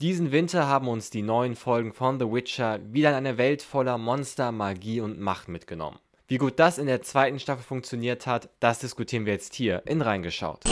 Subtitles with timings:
[0.00, 3.98] Diesen Winter haben uns die neuen Folgen von The Witcher wieder in eine Welt voller
[3.98, 5.98] Monster, Magie und Macht mitgenommen.
[6.26, 10.00] Wie gut das in der zweiten Staffel funktioniert hat, das diskutieren wir jetzt hier in
[10.00, 10.64] Reingeschaut.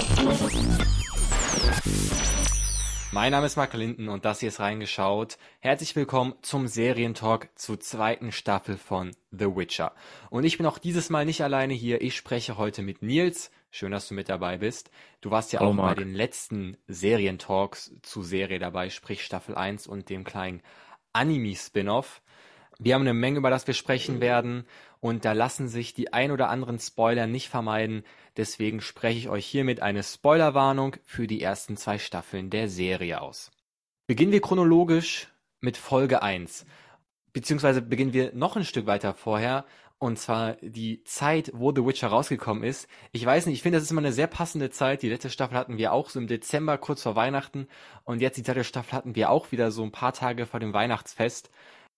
[3.12, 5.37] Mein Name ist Mark Linden und das hier ist Reingeschaut.
[5.61, 9.93] Herzlich willkommen zum Serientalk zur zweiten Staffel von The Witcher.
[10.31, 12.01] Und ich bin auch dieses Mal nicht alleine hier.
[12.01, 13.51] Ich spreche heute mit Nils.
[13.71, 14.91] Schön, dass du mit dabei bist.
[15.21, 15.96] Du warst ja Hallo, auch Marc.
[15.96, 20.62] bei den letzten Serientalks zu Serie dabei, sprich Staffel 1 und dem kleinen
[21.12, 22.22] Anime-Spin-Off.
[22.79, 24.64] Wir haben eine Menge, über das wir sprechen werden
[25.00, 28.04] und da lassen sich die ein oder anderen Spoiler nicht vermeiden.
[28.36, 33.50] Deswegen spreche ich euch hiermit eine Spoilerwarnung für die ersten zwei Staffeln der Serie aus.
[34.06, 35.28] Beginnen wir chronologisch
[35.61, 36.66] mit Folge 1.
[37.33, 39.66] Beziehungsweise beginnen wir noch ein Stück weiter vorher.
[40.00, 42.88] Und zwar die Zeit, wo The Witcher rausgekommen ist.
[43.11, 45.02] Ich weiß nicht, ich finde, das ist immer eine sehr passende Zeit.
[45.02, 47.66] Die letzte Staffel hatten wir auch so im Dezember, kurz vor Weihnachten.
[48.05, 50.72] Und jetzt die zweite Staffel hatten wir auch wieder so ein paar Tage vor dem
[50.72, 51.50] Weihnachtsfest.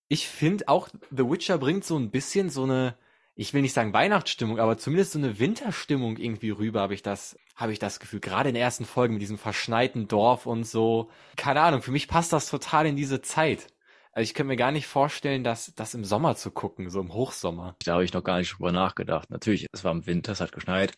[0.08, 2.96] Ich finde auch, The Witcher bringt so ein bisschen so eine,
[3.34, 7.38] ich will nicht sagen Weihnachtsstimmung, aber zumindest so eine Winterstimmung irgendwie rüber, habe ich das,
[7.54, 8.20] habe ich das Gefühl.
[8.20, 11.10] Gerade in der ersten Folge mit diesem verschneiten Dorf und so.
[11.36, 13.66] Keine Ahnung, für mich passt das total in diese Zeit.
[14.12, 17.12] Also ich könnte mir gar nicht vorstellen, das, das im Sommer zu gucken, so im
[17.12, 17.76] Hochsommer.
[17.84, 19.30] Da habe ich noch gar nicht drüber nachgedacht.
[19.30, 20.94] Natürlich, es war im Winter, es hat geschneit.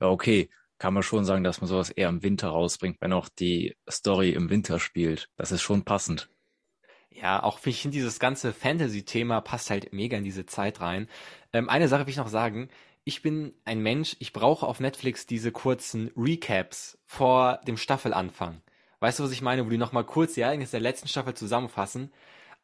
[0.00, 0.50] Ja, okay.
[0.78, 4.30] Kann man schon sagen, dass man sowas eher im Winter rausbringt, wenn auch die Story
[4.32, 5.30] im Winter spielt.
[5.36, 6.28] Das ist schon passend.
[7.10, 11.08] Ja, auch ich finde dieses ganze Fantasy-Thema passt halt mega in diese Zeit rein.
[11.54, 12.68] Ähm, eine Sache will ich noch sagen.
[13.04, 18.60] Ich bin ein Mensch, ich brauche auf Netflix diese kurzen Recaps vor dem Staffelanfang.
[19.06, 19.64] Weißt du, was ich meine?
[19.64, 22.10] Wo die nochmal kurz die Ereignisse der letzten Staffel zusammenfassen.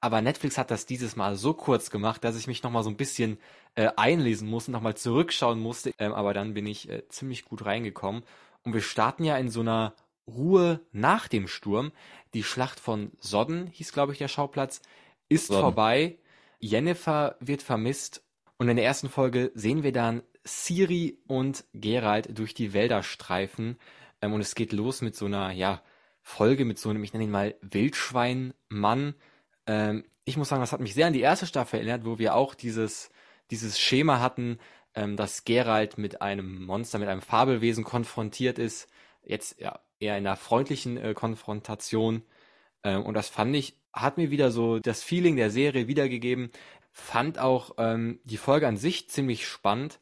[0.00, 2.96] Aber Netflix hat das dieses Mal so kurz gemacht, dass ich mich nochmal so ein
[2.96, 3.38] bisschen
[3.76, 5.92] äh, einlesen musste, nochmal zurückschauen musste.
[6.00, 8.24] Ähm, aber dann bin ich äh, ziemlich gut reingekommen.
[8.64, 9.94] Und wir starten ja in so einer
[10.26, 11.92] Ruhe nach dem Sturm.
[12.34, 14.82] Die Schlacht von Sodden hieß, glaube ich, der Schauplatz,
[15.28, 15.60] ist Sodden.
[15.60, 16.18] vorbei.
[16.58, 18.24] Jennifer wird vermisst.
[18.56, 23.78] Und in der ersten Folge sehen wir dann Ciri und Geralt durch die Wälder streifen.
[24.20, 25.82] Ähm, und es geht los mit so einer, ja,
[26.22, 29.14] Folge mit so einem, ich nenne ihn mal Wildschweinmann.
[29.66, 32.34] Ähm, ich muss sagen, das hat mich sehr an die erste Staffel erinnert, wo wir
[32.34, 33.10] auch dieses,
[33.50, 34.58] dieses Schema hatten,
[34.94, 38.88] ähm, dass Geralt mit einem Monster, mit einem Fabelwesen konfrontiert ist.
[39.24, 42.22] Jetzt ja eher in einer freundlichen äh, Konfrontation.
[42.84, 46.50] Ähm, und das fand ich, hat mir wieder so das Feeling der Serie wiedergegeben.
[46.92, 49.98] Fand auch ähm, die Folge an sich ziemlich spannend.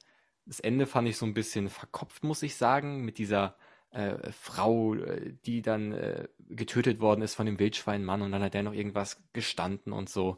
[0.46, 3.56] Das Ende fand ich so ein bisschen verkopft, muss ich sagen, mit dieser
[3.90, 8.54] äh, Frau, äh, die dann äh, getötet worden ist von dem Wildschweinmann und dann hat
[8.54, 10.36] der noch irgendwas gestanden und so.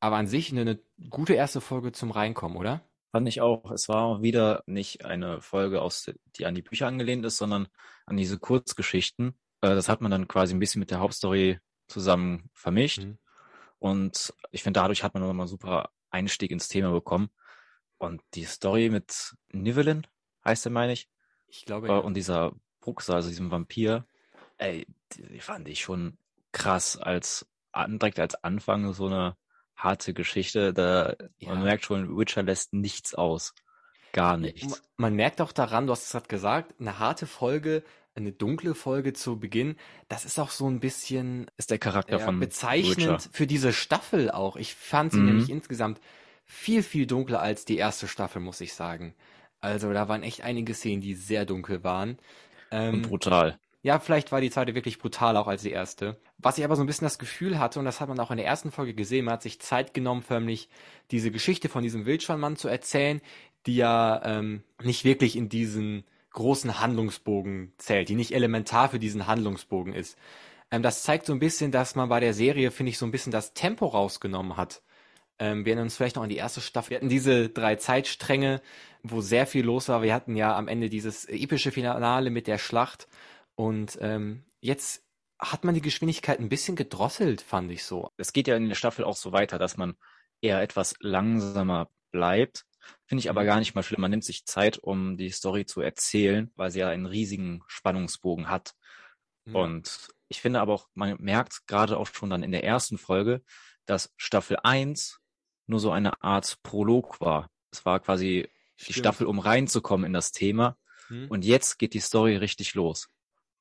[0.00, 2.82] Aber an sich eine, eine gute erste Folge zum Reinkommen, oder?
[3.12, 3.70] Fand ich auch.
[3.70, 7.68] Es war wieder nicht eine Folge, aus, die an die Bücher angelehnt ist, sondern
[8.06, 9.38] an diese Kurzgeschichten.
[9.60, 13.04] Äh, das hat man dann quasi ein bisschen mit der Hauptstory zusammen vermischt.
[13.04, 13.18] Mhm.
[13.78, 17.28] Und ich finde, dadurch hat man nochmal einen super Einstieg ins Thema bekommen.
[17.98, 20.06] Und die Story mit Nivellen,
[20.44, 21.08] heißt er, meine ich,
[21.46, 21.98] Ich glaube, äh, ja.
[21.98, 22.52] und dieser
[22.84, 24.04] Bruxa, also diesem Vampir,
[24.58, 24.86] ey,
[25.16, 26.18] die fand ich schon
[26.52, 29.36] krass als direkt als Anfang so eine
[29.74, 30.74] harte Geschichte.
[30.74, 31.54] Da Ja.
[31.54, 33.54] man merkt schon, Witcher lässt nichts aus.
[34.12, 34.68] Gar nichts.
[34.68, 37.82] Ma- Man merkt auch daran, du hast es gerade gesagt, eine harte Folge,
[38.14, 39.76] eine dunkle Folge zu Beginn,
[40.08, 43.18] das ist auch so ein bisschen Ist der Charakter ja, von bezeichnend Witcher.
[43.32, 44.56] für diese Staffel auch.
[44.56, 45.24] Ich fand sie Mhm.
[45.26, 46.00] nämlich insgesamt
[46.44, 49.14] viel, viel dunkler als die erste Staffel, muss ich sagen.
[49.60, 52.18] Also da waren echt einige Szenen, die sehr dunkel waren.
[52.74, 53.58] Ähm, und brutal.
[53.82, 56.16] ja, vielleicht war die zweite wirklich brutaler auch als die erste.
[56.38, 58.36] Was ich aber so ein bisschen das Gefühl hatte, und das hat man auch in
[58.36, 60.68] der ersten Folge gesehen, man hat sich Zeit genommen, förmlich
[61.10, 63.20] diese Geschichte von diesem Wildschweinmann zu erzählen,
[63.66, 69.26] die ja ähm, nicht wirklich in diesen großen Handlungsbogen zählt, die nicht elementar für diesen
[69.26, 70.18] Handlungsbogen ist.
[70.70, 73.12] Ähm, das zeigt so ein bisschen, dass man bei der Serie, finde ich, so ein
[73.12, 74.82] bisschen das Tempo rausgenommen hat.
[75.38, 76.90] Ähm, wir erinnern uns vielleicht noch an die erste Staffel.
[76.90, 78.60] Wir hatten diese drei Zeitstränge,
[79.02, 80.02] wo sehr viel los war.
[80.02, 83.08] Wir hatten ja am Ende dieses epische Finale mit der Schlacht.
[83.56, 85.02] Und ähm, jetzt
[85.38, 88.10] hat man die Geschwindigkeit ein bisschen gedrosselt, fand ich so.
[88.16, 89.94] Es geht ja in der Staffel auch so weiter, dass man
[90.40, 92.64] eher etwas langsamer bleibt.
[93.06, 93.46] Finde ich aber Mhm.
[93.46, 94.00] gar nicht mal schlimm.
[94.00, 98.48] Man nimmt sich Zeit, um die Story zu erzählen, weil sie ja einen riesigen Spannungsbogen
[98.48, 98.74] hat.
[99.46, 99.54] Ja.
[99.54, 103.42] Und ich finde aber auch, man merkt gerade auch schon dann in der ersten Folge,
[103.86, 105.20] dass Staffel 1
[105.66, 107.50] nur so eine Art Prolog war.
[107.70, 108.96] Es war quasi die Stimmt.
[108.98, 110.76] Staffel, um reinzukommen in das Thema.
[111.08, 111.28] Hm?
[111.28, 113.08] Und jetzt geht die Story richtig los.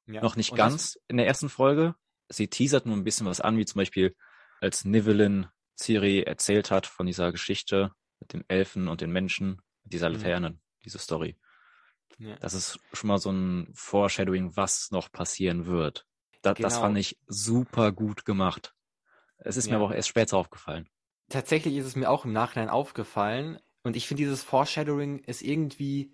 [0.05, 0.21] Ja.
[0.21, 1.95] Noch nicht Und ganz in der ersten Folge.
[2.29, 4.15] Sie teasert nur ein bisschen was an, wie zum Beispiel,
[4.59, 5.47] als Nivellen
[5.77, 10.15] Ciri erzählt hat von dieser Geschichte mit dem Elfen und den Menschen, mit dieser Mhm.
[10.15, 11.37] Laterne, diese Story.
[12.17, 12.35] Ja.
[12.37, 16.05] Das ist schon mal so ein Foreshadowing, was noch passieren wird.
[16.41, 16.67] Da, genau.
[16.67, 18.73] Das fand ich super gut gemacht.
[19.37, 19.71] Es ist ja.
[19.71, 20.89] mir aber auch erst später aufgefallen.
[21.29, 23.59] Tatsächlich ist es mir auch im Nachhinein aufgefallen.
[23.83, 26.13] Und ich finde, dieses Foreshadowing ist irgendwie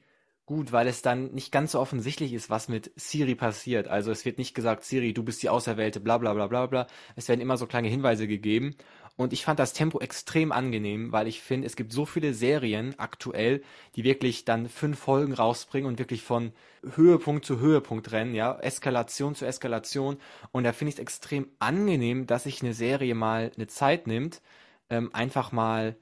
[0.49, 3.87] gut, weil es dann nicht ganz so offensichtlich ist, was mit Siri passiert.
[3.87, 6.87] Also es wird nicht gesagt, Siri, du bist die Auserwählte, bla bla bla bla bla.
[7.15, 8.75] Es werden immer so kleine Hinweise gegeben.
[9.15, 12.97] Und ich fand das Tempo extrem angenehm, weil ich finde, es gibt so viele Serien
[12.97, 13.61] aktuell,
[13.95, 16.51] die wirklich dann fünf Folgen rausbringen und wirklich von
[16.95, 20.17] Höhepunkt zu Höhepunkt rennen, ja, Eskalation zu Eskalation.
[20.51, 24.41] Und da finde ich es extrem angenehm, dass sich eine Serie mal eine Zeit nimmt,
[24.89, 25.97] ähm, einfach mal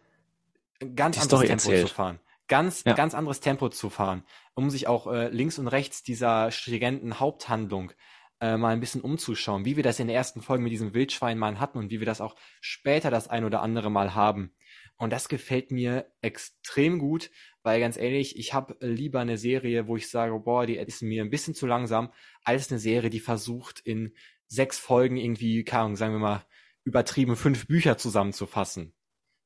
[0.96, 1.88] ganz die anderes Story Tempo erzählt.
[1.88, 2.94] zu fahren ganz, ja.
[2.94, 4.24] ganz anderes Tempo zu fahren,
[4.54, 7.92] um sich auch äh, links und rechts dieser stringenten Haupthandlung
[8.40, 11.60] äh, mal ein bisschen umzuschauen, wie wir das in der ersten Folge mit diesem Wildschweinmann
[11.60, 14.54] hatten und wie wir das auch später das ein oder andere Mal haben.
[14.98, 17.30] Und das gefällt mir extrem gut,
[17.62, 21.24] weil ganz ehrlich, ich habe lieber eine Serie, wo ich sage, boah, die ist mir
[21.24, 22.12] ein bisschen zu langsam,
[22.44, 24.14] als eine Serie, die versucht in
[24.48, 26.46] sechs Folgen irgendwie, keine Ahnung, sagen wir mal,
[26.88, 28.94] übertrieben fünf Bücher zusammenzufassen.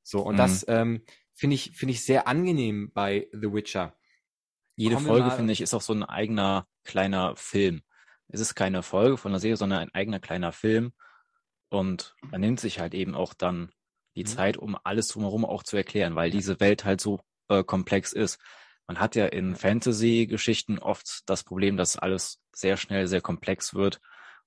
[0.03, 0.37] So, und mhm.
[0.37, 1.03] das ähm,
[1.33, 3.97] finde ich, finde ich sehr angenehm bei The Witcher.
[4.75, 7.81] Jede Kommen Folge, finde ich, ist auch so ein eigener kleiner Film.
[8.29, 10.93] Es ist keine Folge von der Serie, sondern ein eigener kleiner Film.
[11.69, 13.71] Und man nimmt sich halt eben auch dann
[14.15, 14.27] die mhm.
[14.27, 18.39] Zeit, um alles drumherum auch zu erklären, weil diese Welt halt so äh, komplex ist.
[18.87, 23.99] Man hat ja in Fantasy-Geschichten oft das Problem, dass alles sehr schnell sehr komplex wird.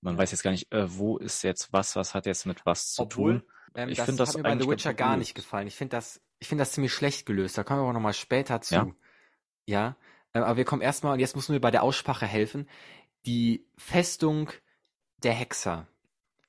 [0.04, 2.92] Man weiß jetzt gar nicht, äh, wo ist jetzt was, was hat jetzt mit was
[2.92, 3.50] zu Obwohl, tun.
[3.74, 5.66] Ähm, ich finde das, das hat mir bei The Witcher gar nicht gefallen.
[5.66, 7.56] Ich finde das ich finde das ziemlich schlecht gelöst.
[7.56, 8.74] Da kommen wir aber nochmal später zu.
[8.74, 8.86] Ja.
[9.64, 9.96] ja?
[10.34, 12.68] Äh, aber wir kommen erstmal, und jetzt müssen wir bei der Aussprache helfen,
[13.24, 14.50] die Festung
[15.22, 15.86] der Hexer.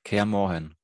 [0.04, 0.76] Kaer Morhen.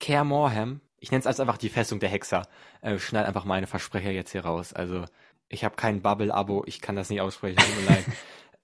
[0.00, 0.82] Kaer Morhen.
[0.98, 2.46] Ich nenne es also einfach die Festung der Hexer.
[2.82, 4.74] Äh, schneid einfach meine Versprecher jetzt hier raus.
[4.74, 5.06] Also,
[5.48, 8.04] ich habe kein Bubble-Abo, ich kann das nicht aussprechen, tut mir leid.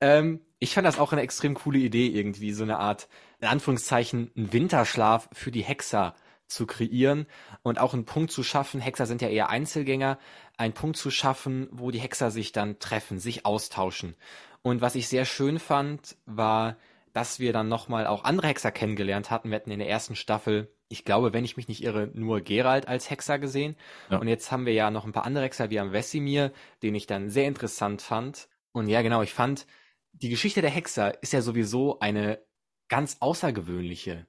[0.01, 3.09] Ähm, ich fand das auch eine extrem coole Idee, irgendwie so eine Art,
[3.41, 6.15] in Anführungszeichen, ein Winterschlaf für die Hexer
[6.47, 7.27] zu kreieren
[7.63, 8.81] und auch einen Punkt zu schaffen.
[8.81, 10.19] Hexer sind ja eher Einzelgänger,
[10.57, 14.17] einen Punkt zu schaffen, wo die Hexer sich dann treffen, sich austauschen.
[14.63, 16.77] Und was ich sehr schön fand, war,
[17.13, 19.51] dass wir dann nochmal auch andere Hexer kennengelernt hatten.
[19.51, 22.89] Wir hatten in der ersten Staffel, ich glaube, wenn ich mich nicht irre, nur Gerald
[22.89, 23.77] als Hexer gesehen.
[24.11, 24.19] Ja.
[24.19, 26.53] Und jetzt haben wir ja noch ein paar andere Hexer, wie am Vesimir,
[26.83, 28.49] den ich dann sehr interessant fand.
[28.73, 29.67] Und ja, genau, ich fand,
[30.15, 32.45] die Geschichte der Hexer ist ja sowieso eine
[32.89, 34.27] ganz außergewöhnliche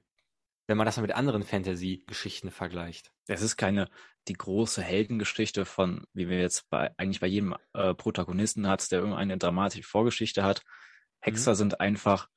[0.66, 3.12] wenn man das mit anderen Fantasy-Geschichten vergleicht.
[3.26, 3.88] Es ist keine
[4.28, 8.98] die große Heldengeschichte von, wie wir jetzt bei eigentlich bei jedem äh, Protagonisten hat, der
[8.98, 10.62] irgendeine dramatische Vorgeschichte hat.
[11.20, 11.56] Hexer mhm.
[11.56, 12.28] sind einfach,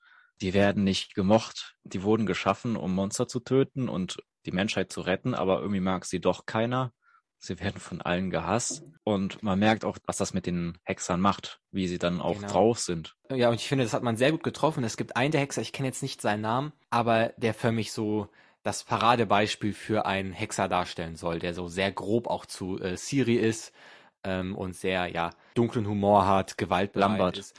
[0.42, 5.02] die werden nicht gemocht, die wurden geschaffen, um Monster zu töten und die Menschheit zu
[5.02, 6.94] retten, aber irgendwie mag sie doch keiner.
[7.40, 11.62] Sie werden von allen gehasst und man merkt auch, was das mit den Hexern macht,
[11.72, 12.48] wie sie dann auch genau.
[12.50, 13.16] drauf sind.
[13.34, 14.84] Ja, und ich finde, das hat man sehr gut getroffen.
[14.84, 17.94] Es gibt einen der Hexer, ich kenne jetzt nicht seinen Namen, aber der für mich
[17.94, 18.28] so
[18.62, 23.36] das Paradebeispiel für einen Hexer darstellen soll, der so sehr grob auch zu äh, Siri
[23.36, 23.74] ist
[24.26, 27.56] ähm, und sehr, ja, dunklen Humor hat, gewaltbereit ist.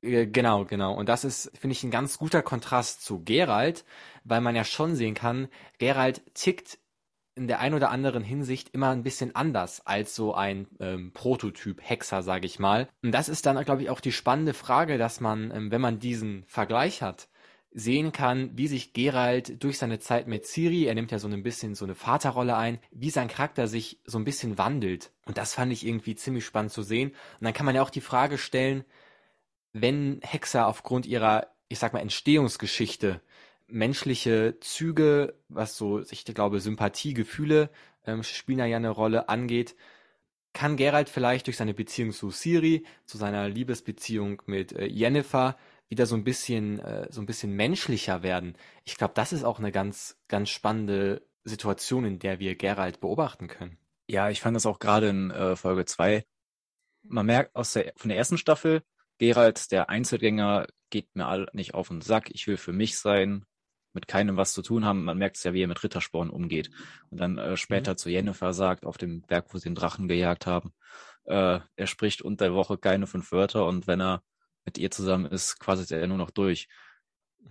[0.00, 0.94] Äh, genau, genau.
[0.94, 3.84] Und das ist, finde ich, ein ganz guter Kontrast zu Geralt,
[4.22, 5.48] weil man ja schon sehen kann,
[5.78, 6.78] Geralt tickt
[7.36, 11.80] in der ein oder anderen Hinsicht immer ein bisschen anders als so ein ähm, Prototyp
[11.82, 12.88] Hexer, sage ich mal.
[13.02, 15.98] Und das ist dann, glaube ich, auch die spannende Frage, dass man, ähm, wenn man
[15.98, 17.28] diesen Vergleich hat,
[17.76, 21.42] sehen kann, wie sich Geralt durch seine Zeit mit Ciri, er nimmt ja so ein
[21.42, 25.10] bisschen so eine Vaterrolle ein, wie sein Charakter sich so ein bisschen wandelt.
[25.26, 27.10] Und das fand ich irgendwie ziemlich spannend zu sehen.
[27.10, 28.84] Und dann kann man ja auch die Frage stellen,
[29.72, 33.20] wenn Hexer aufgrund ihrer, ich sag mal, Entstehungsgeschichte
[33.66, 37.70] menschliche Züge, was so, ich glaube, Sympathie, Gefühle
[38.06, 39.74] ähm, spielen da ja eine Rolle angeht,
[40.52, 45.56] kann Geralt vielleicht durch seine Beziehung zu Siri, zu seiner Liebesbeziehung mit äh, Yennefer
[45.88, 48.56] wieder so ein bisschen, äh, so ein bisschen menschlicher werden.
[48.84, 53.48] Ich glaube, das ist auch eine ganz, ganz spannende Situation, in der wir Geralt beobachten
[53.48, 53.78] können.
[54.06, 56.24] Ja, ich fand das auch gerade in äh, Folge 2.
[57.02, 58.82] Man merkt aus der, von der ersten Staffel,
[59.18, 62.30] Geralt, der Einzelgänger, geht mir all nicht auf den Sack.
[62.30, 63.44] Ich will für mich sein,
[63.94, 65.04] mit keinem was zu tun haben.
[65.04, 66.70] Man merkt es ja, wie er mit Rittersporn umgeht.
[67.10, 67.96] Und dann äh, später mhm.
[67.96, 70.74] zu Jennifer sagt, auf dem Berg, wo sie den Drachen gejagt haben,
[71.24, 74.22] äh, er spricht unter der Woche keine fünf Wörter und wenn er
[74.64, 76.68] mit ihr zusammen ist, quasi er nur noch durch.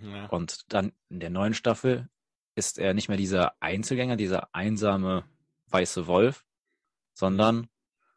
[0.02, 0.26] Ja.
[0.28, 2.10] Und dann in der neuen Staffel
[2.56, 5.26] ist er nicht mehr dieser Einzelgänger, dieser einsame
[5.68, 6.46] weiße Wolf,
[7.14, 7.68] sondern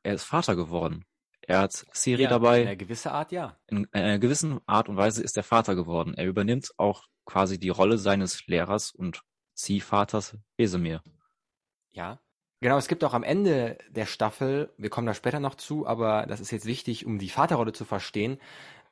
[0.03, 1.05] er ist Vater geworden.
[1.43, 2.63] Er hat Siri ja, dabei.
[2.63, 3.57] In einer gewissen Art, ja.
[3.69, 6.15] In einer gewissen Art und Weise ist er Vater geworden.
[6.15, 9.23] Er übernimmt auch quasi die Rolle seines Lehrers und
[9.55, 11.03] Ziehvaters Wesemir.
[11.91, 12.21] Ja.
[12.61, 16.25] Genau, es gibt auch am Ende der Staffel, wir kommen da später noch zu, aber
[16.27, 18.39] das ist jetzt wichtig, um die Vaterrolle zu verstehen,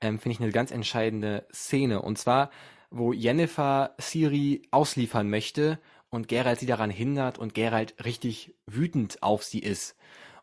[0.02, 2.02] ähm, finde ich eine ganz entscheidende Szene.
[2.02, 2.50] Und zwar,
[2.90, 5.78] wo Yennefer Ciri ausliefern möchte
[6.10, 9.96] und Geralt sie daran hindert und Geralt richtig wütend auf sie ist.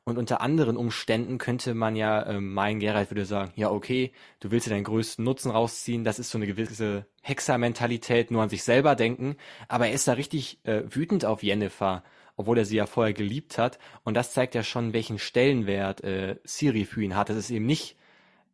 [0.03, 4.49] Und unter anderen Umständen könnte man ja äh, meinen, Geralt würde sagen, ja okay, du
[4.49, 8.63] willst dir deinen größten Nutzen rausziehen, das ist so eine gewisse Hexer-Mentalität, nur an sich
[8.63, 9.35] selber denken,
[9.67, 12.03] aber er ist da richtig äh, wütend auf Yennefer,
[12.35, 13.77] obwohl er sie ja vorher geliebt hat.
[14.03, 17.29] Und das zeigt ja schon, welchen Stellenwert äh, Siri für ihn hat.
[17.29, 17.95] Es ist eben nicht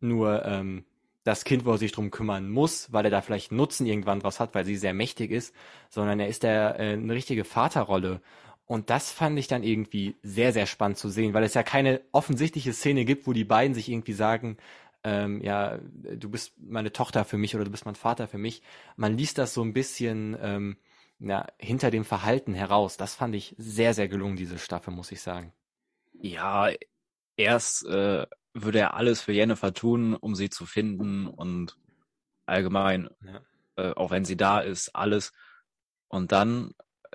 [0.02, 0.84] nur ähm,
[1.24, 4.40] das Kind, wo er sich drum kümmern muss, weil er da vielleicht Nutzen irgendwann was
[4.42, 5.54] hat, weil sie sehr mächtig ist,
[5.90, 8.22] sondern er ist da äh, eine richtige Vaterrolle
[8.68, 12.02] und das fand ich dann irgendwie sehr, sehr spannend zu sehen, weil es ja keine
[12.12, 14.58] offensichtliche Szene gibt, wo die beiden sich irgendwie sagen,
[15.04, 18.62] ähm, ja, du bist meine Tochter für mich oder du bist mein Vater für mich.
[18.98, 20.78] Man liest das so ein bisschen ähm,
[21.20, 22.98] ja, hinter dem Verhalten heraus.
[22.98, 25.54] Das fand ich sehr, sehr gelungen, diese Staffel, muss ich sagen.
[26.20, 26.70] Ja,
[27.38, 31.78] erst äh, würde er alles für Jennifer tun, um sie zu finden und
[32.46, 33.42] allgemein, ja.
[33.78, 35.32] äh, auch wenn sie da ist, alles.
[36.10, 36.74] Und dann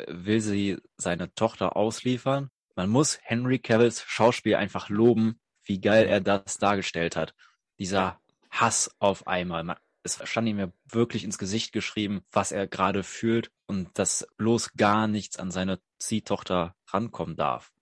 [0.09, 2.51] will sie seine Tochter ausliefern.
[2.75, 7.35] Man muss Henry Cavills Schauspiel einfach loben, wie geil er das dargestellt hat.
[7.79, 9.65] Dieser Hass auf einmal.
[9.65, 14.27] Man, es stand ihm ja wirklich ins Gesicht geschrieben, was er gerade fühlt und dass
[14.37, 17.73] bloß gar nichts an seine Ziehtochter rankommen darf.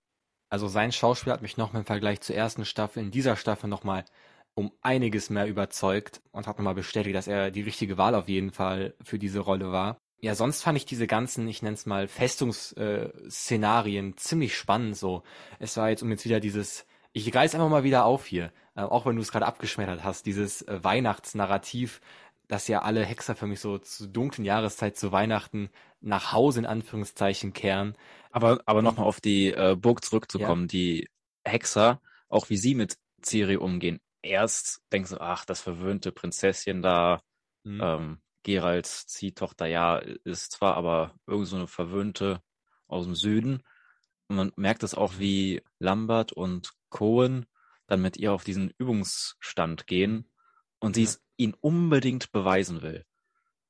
[0.49, 4.05] Also sein Schauspiel hat mich noch im Vergleich zur ersten Staffel in dieser Staffel nochmal
[4.53, 8.51] um einiges mehr überzeugt und hat nochmal bestätigt, dass er die richtige Wahl auf jeden
[8.51, 12.07] Fall für diese Rolle war ja, sonst fand ich diese ganzen, ich nenne es mal,
[12.07, 15.23] Festungsszenarien äh, ziemlich spannend so.
[15.57, 18.81] Es war jetzt um jetzt wieder dieses, ich reiß einfach mal wieder auf hier, äh,
[18.81, 22.01] auch wenn du es gerade abgeschmettert hast, dieses äh, Weihnachtsnarrativ,
[22.47, 26.65] dass ja alle Hexer für mich so zu dunklen Jahreszeit zu Weihnachten nach Hause in
[26.67, 27.95] Anführungszeichen kehren.
[28.29, 30.67] Aber, aber nochmal auf die äh, Burg zurückzukommen, ja.
[30.67, 31.09] die
[31.43, 31.99] Hexer,
[32.29, 33.99] auch wie sie mit Ciri umgehen.
[34.21, 37.23] Erst denkst du, ach, das verwöhnte Prinzesschen da,
[37.63, 37.81] mhm.
[37.83, 42.41] ähm, Geralds Ziehtochter, ja, ist zwar aber irgend so eine Verwöhnte
[42.87, 43.63] aus dem Süden.
[44.27, 47.45] Und man merkt es auch, wie Lambert und Cohen
[47.87, 50.29] dann mit ihr auf diesen Übungsstand gehen
[50.79, 51.09] und sie ja.
[51.09, 53.05] es ihn unbedingt beweisen will.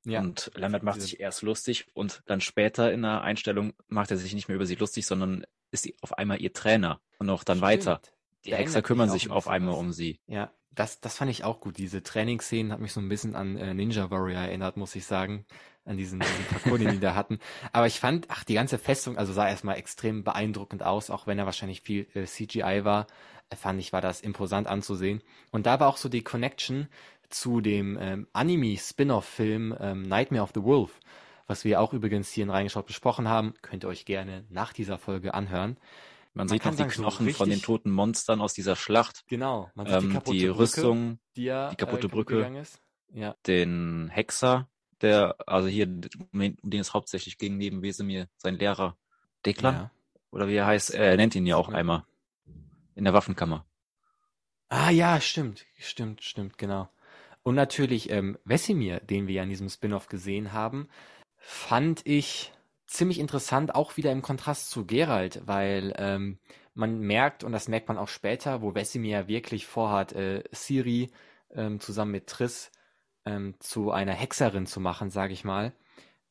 [0.04, 0.20] Ja.
[0.20, 4.34] Und Lambert macht sich erst lustig und dann später in der Einstellung macht er sich
[4.34, 7.58] nicht mehr über sie lustig, sondern ist sie auf einmal ihr Trainer und auch dann
[7.58, 7.70] Stimmt.
[7.70, 8.02] weiter.
[8.44, 10.20] Die Hexer kümmern sich auf einmal um sie.
[10.26, 11.78] Ja, das, das fand ich auch gut.
[11.78, 15.44] Diese Trainingsszenen hat mich so ein bisschen an äh, Ninja Warrior erinnert, muss ich sagen.
[15.84, 17.40] An diesen, diesen Parcours, den die da hatten.
[17.72, 21.40] Aber ich fand, ach, die ganze Festung, also sah erstmal extrem beeindruckend aus, auch wenn
[21.40, 23.08] er wahrscheinlich viel äh, CGI war,
[23.50, 25.22] äh, fand ich, war das imposant anzusehen.
[25.50, 26.88] Und da war auch so die Connection
[27.28, 31.00] zu dem ähm, Anime-Spin-off-Film ähm, Nightmare of the Wolf,
[31.48, 33.54] was wir auch übrigens hier in Reingeschaut besprochen haben.
[33.62, 35.76] Könnt ihr euch gerne nach dieser Folge anhören.
[36.34, 39.24] Man, man sieht noch die Knochen so von den toten Monstern aus dieser Schlacht.
[39.28, 42.64] Genau, man sieht ähm, die, die Rüstung, die, ja, die kaputte äh, Brücke,
[43.12, 43.34] ja.
[43.46, 44.68] den Hexer,
[45.02, 48.96] der, also hier, um den es hauptsächlich ging, neben Wesemir, sein Lehrer
[49.44, 49.90] Deklan, ja.
[50.30, 52.06] oder wie er heißt, er nennt ihn ja auch einmal
[52.94, 53.66] in der Waffenkammer.
[54.68, 56.88] Ah ja, stimmt, stimmt, stimmt, genau.
[57.42, 60.88] Und natürlich ähm, Wesimir, den wir ja in diesem Spin-off gesehen haben,
[61.36, 62.52] fand ich
[62.92, 66.38] ziemlich interessant, auch wieder im Kontrast zu Geralt, weil ähm,
[66.74, 71.10] man merkt, und das merkt man auch später, wo Vesemir wirklich vorhat, äh, Ciri
[71.50, 72.70] ähm, zusammen mit Triss
[73.24, 75.74] ähm, zu einer Hexerin zu machen, sage ich mal.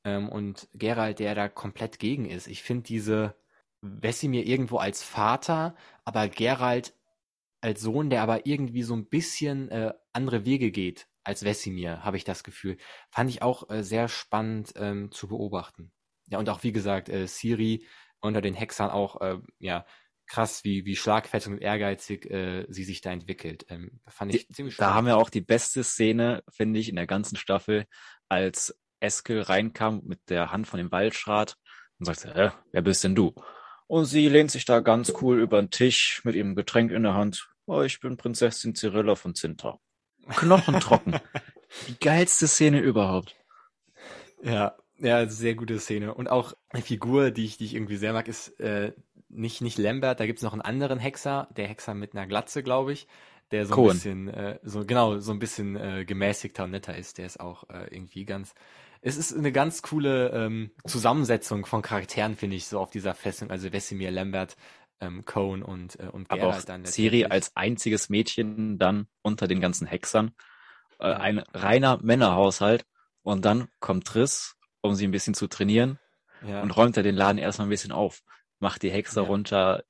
[0.03, 2.47] Ähm, und Geralt, der da komplett gegen ist.
[2.47, 3.35] Ich finde diese
[3.81, 5.75] Vesemir irgendwo als Vater,
[6.05, 6.93] aber Geralt
[7.61, 12.17] als Sohn, der aber irgendwie so ein bisschen äh, andere Wege geht als Vesemir, habe
[12.17, 12.77] ich das Gefühl.
[13.11, 15.91] Fand ich auch äh, sehr spannend ähm, zu beobachten.
[16.27, 17.85] Ja, und auch wie gesagt, äh, Siri
[18.19, 19.85] unter den Hexern auch, äh, ja,
[20.27, 23.65] krass, wie, wie schlagfertig und ehrgeizig äh, sie sich da entwickelt.
[23.69, 24.91] Ähm, fand ich die, ziemlich spannend.
[24.91, 27.85] Da haben wir auch die beste Szene, finde ich, in der ganzen Staffel,
[28.29, 31.57] als Eskel reinkam mit der Hand von dem Waldschrat
[31.99, 33.33] und sagte, Hä, wer bist denn du?
[33.87, 37.13] Und sie lehnt sich da ganz cool über den Tisch mit ihrem Getränk in der
[37.13, 37.49] Hand.
[37.65, 39.79] Oh, ich bin Prinzessin Cyrilla von Zinta.
[40.29, 41.19] Knochentrocken.
[41.89, 43.35] die geilste Szene überhaupt.
[44.41, 46.13] Ja, ja, sehr gute Szene.
[46.13, 48.93] Und auch eine Figur, die ich, die ich irgendwie sehr mag, ist äh,
[49.29, 52.93] nicht, nicht Lambert, da gibt's noch einen anderen Hexer, der Hexer mit einer Glatze, glaube
[52.93, 53.07] ich,
[53.51, 53.93] der so ein Cohen.
[53.93, 57.17] bisschen, äh, so genau, so ein bisschen äh, gemäßigter und netter ist.
[57.17, 58.53] Der ist auch äh, irgendwie ganz.
[59.01, 63.49] Es ist eine ganz coole ähm, Zusammensetzung von Charakteren, finde ich, so auf dieser Festung.
[63.49, 64.55] Also Vesemir, Lambert,
[64.99, 69.59] ähm, Cohen und, äh, und Aber auch dann Ciri als einziges Mädchen dann unter den
[69.59, 70.33] ganzen Hexern.
[70.99, 71.05] Äh.
[71.05, 72.85] Ein reiner Männerhaushalt.
[73.23, 75.99] Und dann kommt Triss um sie ein bisschen zu trainieren
[76.47, 76.61] ja.
[76.61, 78.23] und räumt er den Laden erstmal ein bisschen auf.
[78.59, 79.27] Macht die Hexe ja.
[79.27, 79.83] runter,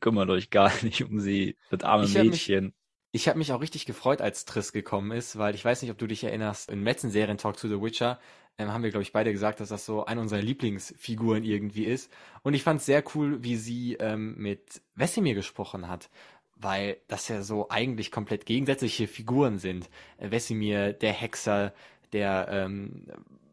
[0.00, 2.64] kümmert euch gar nicht um sie, das arme ich Mädchen.
[2.64, 2.74] Mich,
[3.10, 5.98] ich habe mich auch richtig gefreut, als Triss gekommen ist, weil ich weiß nicht, ob
[5.98, 8.18] du dich erinnerst, im letzten Serientalk zu The Witcher
[8.58, 12.12] ähm, haben wir, glaube ich, beide gesagt, dass das so eine unserer Lieblingsfiguren irgendwie ist.
[12.42, 16.10] Und ich fand es sehr cool, wie sie ähm, mit Wesimir gesprochen hat,
[16.56, 19.88] weil das ja so eigentlich komplett gegensätzliche Figuren sind.
[20.18, 21.72] Äh, Wesimir, der Hexer,
[22.12, 23.06] der ähm,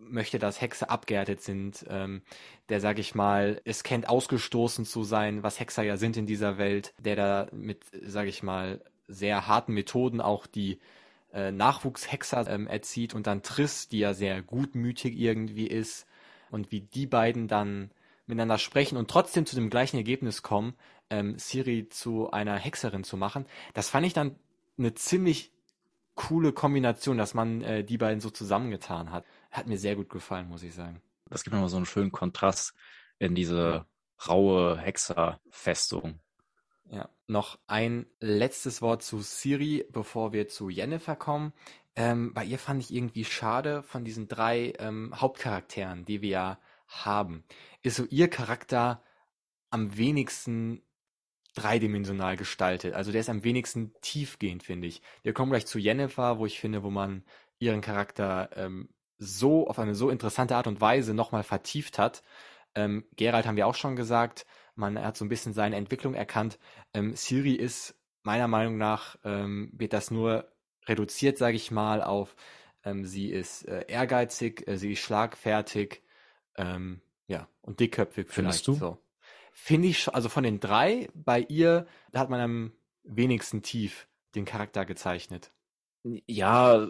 [0.09, 2.21] möchte, dass Hexe abgehärtet sind, ähm,
[2.69, 6.57] der, sag ich mal, es kennt, ausgestoßen zu sein, was Hexer ja sind in dieser
[6.57, 10.79] Welt, der da mit, sag ich mal, sehr harten Methoden auch die
[11.33, 16.07] äh, Nachwuchshexer ähm, erzieht und dann Triss, die ja sehr gutmütig irgendwie ist
[16.49, 17.91] und wie die beiden dann
[18.25, 20.73] miteinander sprechen und trotzdem zu dem gleichen Ergebnis kommen,
[21.09, 23.45] ähm, Siri zu einer Hexerin zu machen.
[23.73, 24.35] Das fand ich dann
[24.77, 25.51] eine ziemlich
[26.15, 29.25] coole Kombination, dass man äh, die beiden so zusammengetan hat.
[29.55, 31.01] Hat mir sehr gut gefallen, muss ich sagen.
[31.29, 32.73] Das gibt nochmal so einen schönen Kontrast
[33.19, 33.85] in diese
[34.27, 36.19] raue Hexerfestung.
[36.91, 41.53] Ja, noch ein letztes Wort zu Siri, bevor wir zu Jennifer kommen.
[41.95, 46.59] Ähm, bei ihr fand ich irgendwie schade von diesen drei ähm, Hauptcharakteren, die wir ja
[46.87, 47.45] haben.
[47.81, 49.01] Ist so ihr Charakter
[49.69, 50.81] am wenigsten
[51.55, 52.93] dreidimensional gestaltet.
[52.93, 55.01] Also der ist am wenigsten tiefgehend, finde ich.
[55.23, 57.23] Wir kommen gleich zu Jennifer, wo ich finde, wo man
[57.59, 62.23] ihren Charakter ähm, so auf eine so interessante Art und Weise nochmal vertieft hat.
[62.75, 64.45] Ähm, Gerald haben wir auch schon gesagt,
[64.75, 66.59] man hat so ein bisschen seine Entwicklung erkannt.
[66.93, 70.51] Ähm, Siri ist meiner Meinung nach, ähm, wird das nur
[70.87, 72.35] reduziert, sage ich mal, auf
[72.83, 76.03] ähm, sie ist äh, ehrgeizig, äh, sie ist schlagfertig,
[76.55, 78.81] ähm, ja, und dickköpfig Findest vielleicht.
[78.81, 78.85] Du?
[78.85, 79.05] So
[79.55, 84.43] finde ich, also von den drei, bei ihr, da hat man am wenigsten tief den
[84.43, 85.51] Charakter gezeichnet.
[86.27, 86.87] Ja,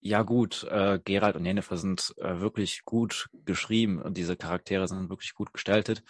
[0.00, 5.10] ja gut, äh, Gerald und Jennifer sind äh, wirklich gut geschrieben und diese Charaktere sind
[5.10, 6.02] wirklich gut gestaltet,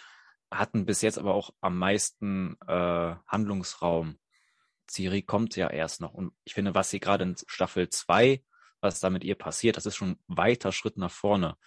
[0.49, 4.17] hatten bis jetzt aber auch am meisten äh, Handlungsraum.
[4.89, 8.43] Ciri kommt ja erst noch und ich finde, was sie gerade in Staffel 2,
[8.79, 11.57] was da mit ihr passiert, das ist schon ein weiter Schritt nach vorne.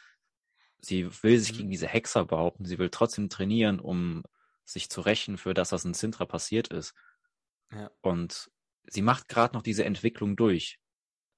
[0.81, 1.57] Sie will sich mhm.
[1.59, 2.67] gegen diese Hexer behaupten.
[2.67, 4.25] Sie will trotzdem trainieren, um
[4.65, 6.95] sich zu rächen für das, was in Sintra passiert ist.
[7.71, 7.91] Ja.
[8.03, 8.51] Und
[8.87, 10.79] sie macht gerade noch diese Entwicklung durch.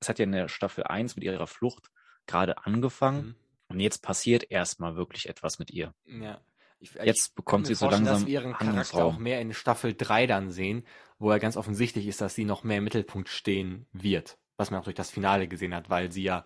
[0.01, 1.91] Es hat ja in der Staffel 1 mit ihrer Flucht
[2.27, 3.35] gerade angefangen mhm.
[3.69, 5.95] und jetzt passiert erstmal wirklich etwas mit ihr.
[6.07, 6.41] Ja.
[6.79, 9.95] Ich, jetzt ich bekommt sie so langsam dass wir ihren Charakter auch mehr in Staffel
[9.95, 10.85] 3 dann sehen,
[11.19, 14.81] wo er ganz offensichtlich ist, dass sie noch mehr im Mittelpunkt stehen wird, was man
[14.81, 16.45] auch durch das Finale gesehen hat, weil sie ja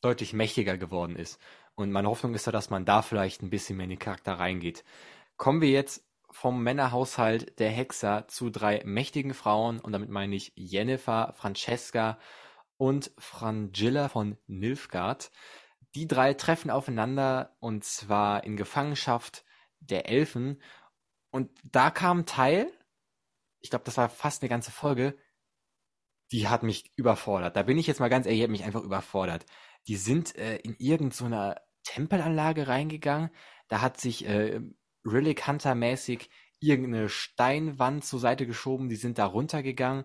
[0.00, 1.40] deutlich mächtiger geworden ist.
[1.74, 4.34] Und meine Hoffnung ist ja, dass man da vielleicht ein bisschen mehr in den Charakter
[4.34, 4.84] reingeht.
[5.36, 10.52] Kommen wir jetzt vom Männerhaushalt der Hexer zu drei mächtigen Frauen und damit meine ich
[10.56, 12.18] Jennifer, Francesca
[12.76, 15.30] und Frangilla von Nilfgaard.
[15.94, 19.44] Die drei treffen aufeinander und zwar in Gefangenschaft
[19.80, 20.60] der Elfen
[21.30, 22.70] und da kam ein Teil,
[23.60, 25.16] ich glaube, das war fast eine ganze Folge,
[26.30, 27.56] die hat mich überfordert.
[27.56, 29.44] Da bin ich jetzt mal ganz ehrlich, die hat mich einfach überfordert.
[29.88, 33.30] Die sind äh, in irgendeiner so Tempelanlage reingegangen.
[33.68, 34.60] Da hat sich äh,
[35.04, 38.88] Relic Hunter mäßig irgendeine Steinwand zur Seite geschoben.
[38.88, 40.04] Die sind da runtergegangen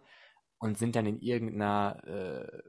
[0.60, 2.62] und sind dann in irgendeiner äh,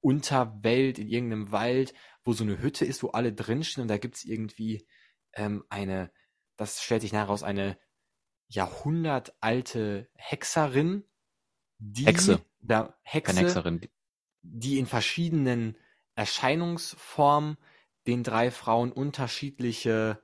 [0.00, 4.24] Unterwelt, in irgendeinem Wald, wo so eine Hütte ist, wo alle drinstehen und da gibt's
[4.24, 4.86] irgendwie
[5.32, 6.12] ähm, eine,
[6.56, 7.78] das stellt sich nachher raus, eine
[8.48, 11.04] jahrhundertalte Hexerin,
[11.78, 12.44] die Hexe.
[12.60, 13.80] Da, Hexe, Keine Hexerin.
[14.42, 15.76] die in verschiedenen
[16.14, 17.58] Erscheinungsformen
[18.06, 20.22] den drei Frauen unterschiedliche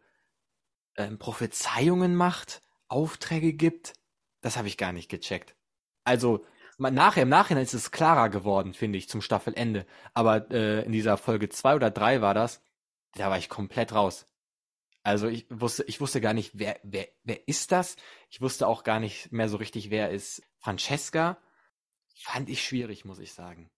[0.97, 3.95] ähm, Prophezeiungen macht, Aufträge gibt.
[4.41, 5.57] Das habe ich gar nicht gecheckt.
[6.05, 6.45] Also
[6.81, 9.87] nachher, im Nachhinein ist es klarer geworden, finde ich, zum Staffelende.
[10.15, 12.63] Aber äh, in dieser Folge zwei oder drei war das,
[13.15, 14.27] da war ich komplett raus.
[15.03, 17.97] Also ich wusste, ich wusste gar nicht, wer, wer, wer ist das?
[18.29, 21.39] Ich wusste auch gar nicht mehr so richtig, wer ist Francesca.
[22.15, 23.71] Fand ich schwierig, muss ich sagen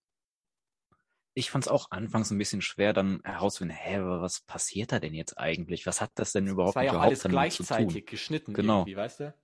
[1.34, 5.14] ich fand es auch anfangs ein bisschen schwer, dann herauszufinden, hä, was passiert da denn
[5.14, 5.86] jetzt eigentlich?
[5.86, 8.80] Was hat das denn überhaupt, das war ja überhaupt alles gleichzeitig geschnitten genau.
[8.80, 9.34] irgendwie, weißt du?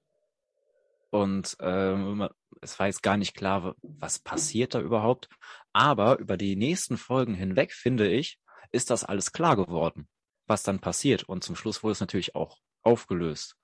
[1.11, 2.29] Und ähm,
[2.61, 5.29] es war jetzt gar nicht klar, was passiert da überhaupt.
[5.73, 8.39] Aber über die nächsten Folgen hinweg, finde ich,
[8.73, 10.09] ist das alles klar geworden,
[10.47, 11.25] was dann passiert.
[11.25, 13.57] Und zum Schluss wurde es natürlich auch aufgelöst.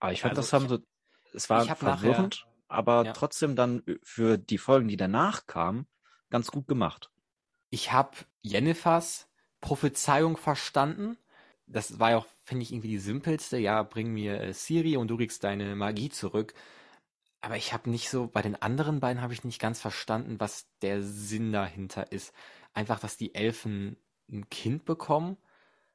[0.00, 0.78] Aber ich fand, also das haben so,
[1.32, 3.12] es war verwirrend, nachher, aber ja.
[3.12, 5.86] trotzdem dann für die Folgen, die danach kamen,
[6.30, 7.12] ganz gut gemacht
[7.72, 9.28] ich habe Jennifers
[9.62, 11.16] Prophezeiung verstanden.
[11.66, 13.58] Das war ja auch, finde ich, irgendwie die simpelste.
[13.58, 16.54] Ja, bring mir äh, Siri und du kriegst deine Magie zurück.
[17.40, 20.68] Aber ich habe nicht so, bei den anderen beiden habe ich nicht ganz verstanden, was
[20.80, 22.32] der Sinn dahinter ist.
[22.72, 23.96] Einfach, dass die Elfen
[24.30, 25.36] ein Kind bekommen,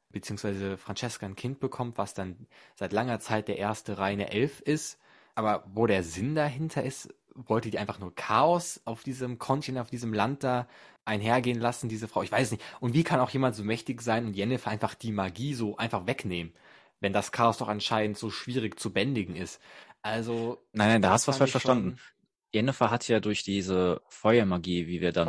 [0.10, 5.00] beziehungsweise Francesca ein Kind bekommt, was dann seit langer Zeit der erste reine Elf ist.
[5.36, 7.14] Aber wo der Sinn dahinter ist,
[7.46, 10.68] wollte die einfach nur Chaos auf diesem Kontinent, auf diesem Land da
[11.06, 12.24] einhergehen lassen, diese Frau?
[12.24, 12.64] Ich weiß nicht.
[12.80, 16.08] Und wie kann auch jemand so mächtig sein und Jennifer einfach die Magie so einfach
[16.08, 16.54] wegnehmen,
[17.00, 19.62] wenn das Chaos doch anscheinend so schwierig zu bändigen ist?
[20.02, 20.66] Also.
[20.74, 22.00] Nein, nein, da hast du was falsch verstanden.
[22.52, 25.28] Jennifer hat ja durch diese Feuermagie, wie wir dann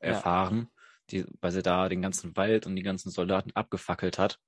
[0.00, 0.66] erfahren, ja.
[1.10, 4.40] die, weil sie da den ganzen Wald und die ganzen Soldaten abgefackelt hat,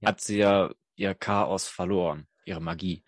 [0.00, 0.08] ja.
[0.08, 3.04] hat sie ja ihr Chaos verloren, ihre Magie.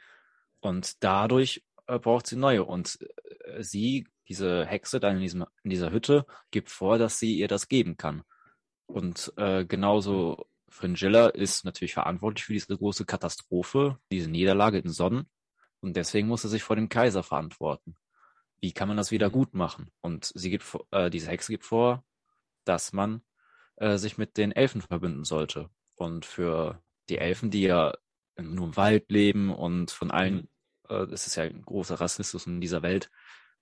[0.61, 2.65] Und dadurch äh, braucht sie neue.
[2.65, 2.99] Und
[3.45, 7.49] äh, sie, diese Hexe da in, diesem, in dieser Hütte, gibt vor, dass sie ihr
[7.49, 8.23] das geben kann.
[8.87, 15.29] Und äh, genauso Fringilla ist natürlich verantwortlich für diese große Katastrophe, diese Niederlage in Sonnen.
[15.81, 17.97] Und deswegen muss sie sich vor dem Kaiser verantworten.
[18.61, 19.33] Wie kann man das wieder mhm.
[19.33, 19.91] gut machen?
[20.01, 22.05] Und sie gibt äh, diese Hexe gibt vor,
[22.65, 23.23] dass man
[23.77, 25.69] äh, sich mit den Elfen verbünden sollte.
[25.95, 27.93] Und für die Elfen, die ja
[28.41, 30.52] nur im Wald leben und von allen mhm
[30.89, 33.11] äh, es ist ja ein großer Rassismus in dieser Welt,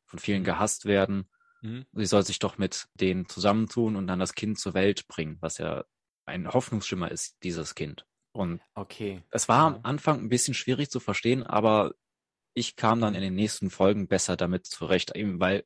[0.06, 0.46] von vielen mhm.
[0.46, 1.28] gehasst werden.
[1.62, 1.86] Mhm.
[1.92, 5.58] Sie soll sich doch mit denen zusammentun und dann das Kind zur Welt bringen, was
[5.58, 5.84] ja
[6.26, 8.06] ein Hoffnungsschimmer ist, dieses Kind.
[8.32, 9.22] Und okay.
[9.30, 11.94] es war am Anfang ein bisschen schwierig zu verstehen, aber
[12.54, 15.64] ich kam dann in den nächsten Folgen besser damit zurecht, eben weil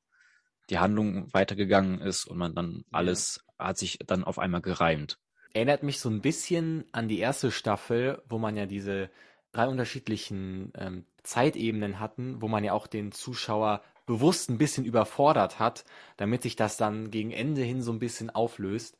[0.70, 3.66] die Handlung weitergegangen ist und man dann alles ja.
[3.66, 5.18] hat sich dann auf einmal gereimt.
[5.52, 9.10] Erinnert mich so ein bisschen an die erste Staffel, wo man ja diese
[9.54, 15.58] drei unterschiedlichen ähm, Zeitebenen hatten, wo man ja auch den Zuschauer bewusst ein bisschen überfordert
[15.58, 15.84] hat,
[16.16, 18.98] damit sich das dann gegen Ende hin so ein bisschen auflöst.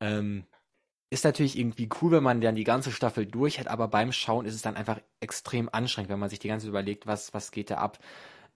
[0.00, 0.44] Ähm,
[1.10, 4.46] ist natürlich irgendwie cool, wenn man dann die ganze Staffel durch hat, aber beim Schauen
[4.46, 7.50] ist es dann einfach extrem anstrengend, wenn man sich die ganze Zeit überlegt, was, was
[7.50, 7.98] geht da ab.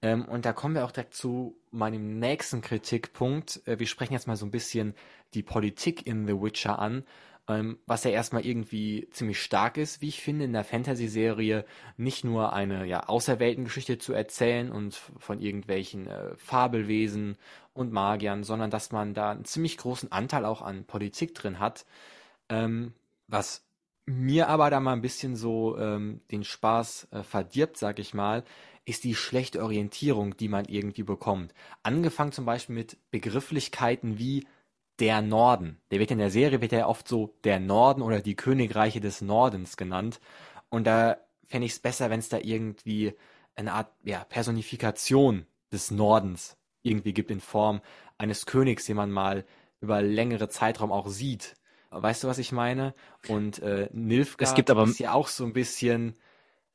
[0.02, 3.66] Ähm, und da kommen wir auch direkt zu meinem nächsten Kritikpunkt.
[3.66, 4.94] Äh, wir sprechen jetzt mal so ein bisschen
[5.34, 7.04] die Politik in The Witcher an
[7.48, 11.64] ähm, was ja erstmal irgendwie ziemlich stark ist, wie ich finde, in der Fantasy-Serie
[11.96, 17.36] nicht nur eine ja, Außerweltengeschichte zu erzählen und von irgendwelchen äh, Fabelwesen
[17.72, 21.86] und Magiern, sondern dass man da einen ziemlich großen Anteil auch an Politik drin hat,
[22.48, 22.94] ähm,
[23.28, 23.64] was
[24.06, 28.44] mir aber da mal ein bisschen so ähm, den Spaß äh, verdirbt, sag ich mal,
[28.84, 31.52] ist die schlechte Orientierung, die man irgendwie bekommt.
[31.82, 34.46] Angefangen zum Beispiel mit Begrifflichkeiten wie
[34.98, 35.80] der Norden.
[35.90, 39.20] Der wird in der Serie wird ja oft so der Norden oder die Königreiche des
[39.20, 40.20] Nordens genannt.
[40.68, 43.14] Und da fände ich es besser, wenn es da irgendwie
[43.54, 47.80] eine Art ja, Personifikation des Nordens irgendwie gibt in Form
[48.18, 49.44] eines Königs, den man mal
[49.80, 51.54] über längere Zeitraum auch sieht.
[51.90, 52.94] Weißt du, was ich meine?
[53.28, 56.16] Und äh, Nilfgaard es gibt aber ist ja auch so ein bisschen,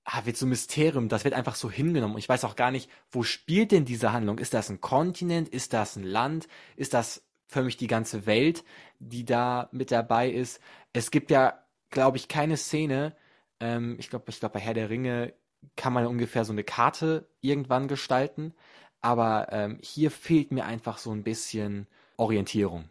[0.04, 2.18] ah, wird so ein Mysterium, das wird einfach so hingenommen.
[2.18, 4.38] Ich weiß auch gar nicht, wo spielt denn diese Handlung?
[4.40, 5.50] Ist das ein Kontinent?
[5.50, 6.48] Ist das ein Land?
[6.76, 8.64] Ist das für mich die ganze Welt,
[9.00, 10.62] die da mit dabei ist.
[10.94, 13.14] Es gibt ja, glaube ich, keine Szene.
[13.60, 15.34] Ähm, ich glaube, ich glaube, bei Herr der Ringe
[15.76, 18.54] kann man ungefähr so eine Karte irgendwann gestalten.
[19.02, 22.90] Aber ähm, hier fehlt mir einfach so ein bisschen Orientierung.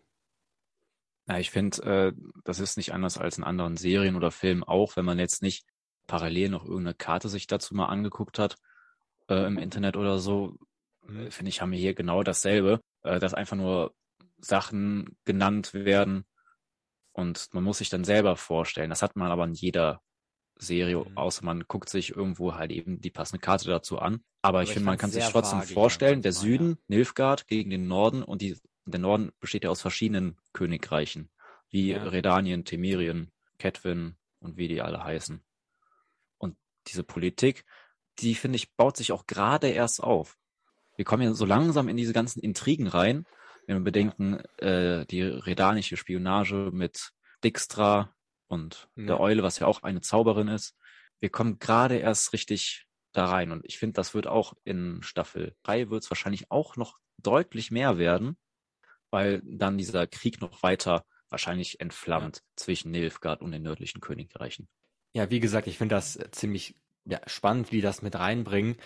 [1.26, 2.12] Ja, ich finde, äh,
[2.44, 5.64] das ist nicht anders als in anderen Serien oder Filmen auch, wenn man jetzt nicht
[6.06, 8.56] parallel noch irgendeine Karte sich dazu mal angeguckt hat
[9.28, 10.58] äh, im Internet oder so,
[11.06, 11.30] mhm.
[11.30, 13.94] finde ich, haben wir hier genau dasselbe, äh, dass einfach nur
[14.40, 16.24] Sachen genannt werden
[17.12, 18.90] und man muss sich dann selber vorstellen.
[18.90, 20.02] Das hat man aber in jeder
[20.56, 21.16] Serie, mhm.
[21.16, 24.22] außer man guckt sich irgendwo halt eben die passende Karte dazu an.
[24.42, 26.76] Aber, aber ich finde, man kann sich trotzdem vorstellen, der Süden, ja.
[26.88, 31.30] Nilfgaard gegen den Norden und die, der Norden besteht ja aus verschiedenen Königreichen,
[31.68, 32.02] wie ja.
[32.02, 35.42] Redanien, Temerien, Ketwin und wie die alle heißen.
[36.38, 37.64] Und diese Politik,
[38.18, 40.38] die finde ich, baut sich auch gerade erst auf.
[40.96, 43.26] Wir kommen ja so langsam in diese ganzen Intrigen rein
[43.70, 47.12] wenn wir bedenken, äh, die redanische Spionage mit
[47.44, 48.12] Dijkstra
[48.48, 49.06] und ja.
[49.06, 50.76] der Eule, was ja auch eine Zauberin ist.
[51.20, 53.52] Wir kommen gerade erst richtig da rein.
[53.52, 57.70] Und ich finde, das wird auch in Staffel 3 wird es wahrscheinlich auch noch deutlich
[57.70, 58.36] mehr werden,
[59.10, 62.42] weil dann dieser Krieg noch weiter wahrscheinlich entflammt ja.
[62.56, 64.68] zwischen Nilfgaard und den nördlichen Königreichen.
[65.12, 68.76] Ja, wie gesagt, ich finde das ziemlich ja, spannend, wie die das mit reinbringen.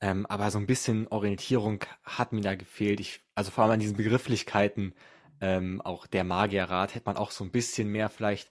[0.00, 3.00] Ähm, aber so ein bisschen Orientierung hat mir da gefehlt.
[3.00, 4.94] Ich, also vor allem an diesen Begrifflichkeiten,
[5.40, 8.50] ähm, auch der Magierrat, hätte man auch so ein bisschen mehr vielleicht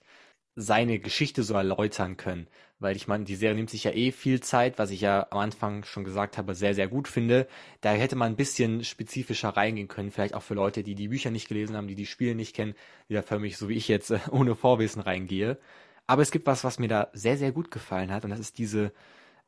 [0.56, 2.48] seine Geschichte so erläutern können.
[2.78, 5.38] Weil ich meine, die Serie nimmt sich ja eh viel Zeit, was ich ja am
[5.38, 7.48] Anfang schon gesagt habe, sehr, sehr gut finde.
[7.80, 11.30] Da hätte man ein bisschen spezifischer reingehen können, vielleicht auch für Leute, die die Bücher
[11.30, 12.74] nicht gelesen haben, die die Spiele nicht kennen,
[13.08, 15.58] die da für mich, so wie ich jetzt, ohne Vorwissen reingehe.
[16.06, 18.58] Aber es gibt was, was mir da sehr, sehr gut gefallen hat und das ist
[18.58, 18.92] diese,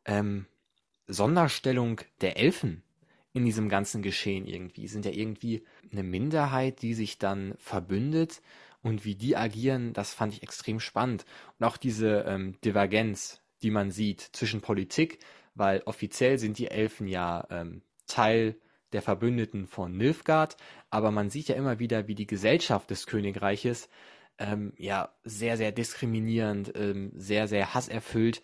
[0.06, 0.46] ähm,
[1.06, 2.82] Sonderstellung der Elfen
[3.32, 4.88] in diesem ganzen Geschehen irgendwie.
[4.88, 8.40] Sind ja irgendwie eine Minderheit, die sich dann verbündet
[8.82, 11.24] und wie die agieren, das fand ich extrem spannend.
[11.58, 15.18] Und auch diese ähm, Divergenz, die man sieht zwischen Politik,
[15.54, 18.56] weil offiziell sind die Elfen ja ähm, Teil
[18.92, 20.56] der Verbündeten von Nilfgaard,
[20.90, 23.88] aber man sieht ja immer wieder, wie die Gesellschaft des Königreiches
[24.38, 28.42] ähm, ja sehr, sehr diskriminierend, ähm, sehr, sehr hasserfüllt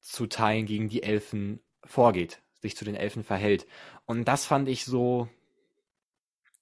[0.00, 3.66] zu Teilen gegen die Elfen vorgeht, sich zu den Elfen verhält.
[4.06, 5.28] Und das fand ich so,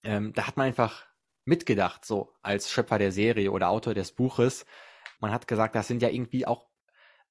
[0.03, 1.07] ähm, da hat man einfach
[1.45, 4.67] mitgedacht, so als Schöpfer der Serie oder Autor des Buches.
[5.21, 6.67] Man hat gesagt, das sind ja irgendwie auch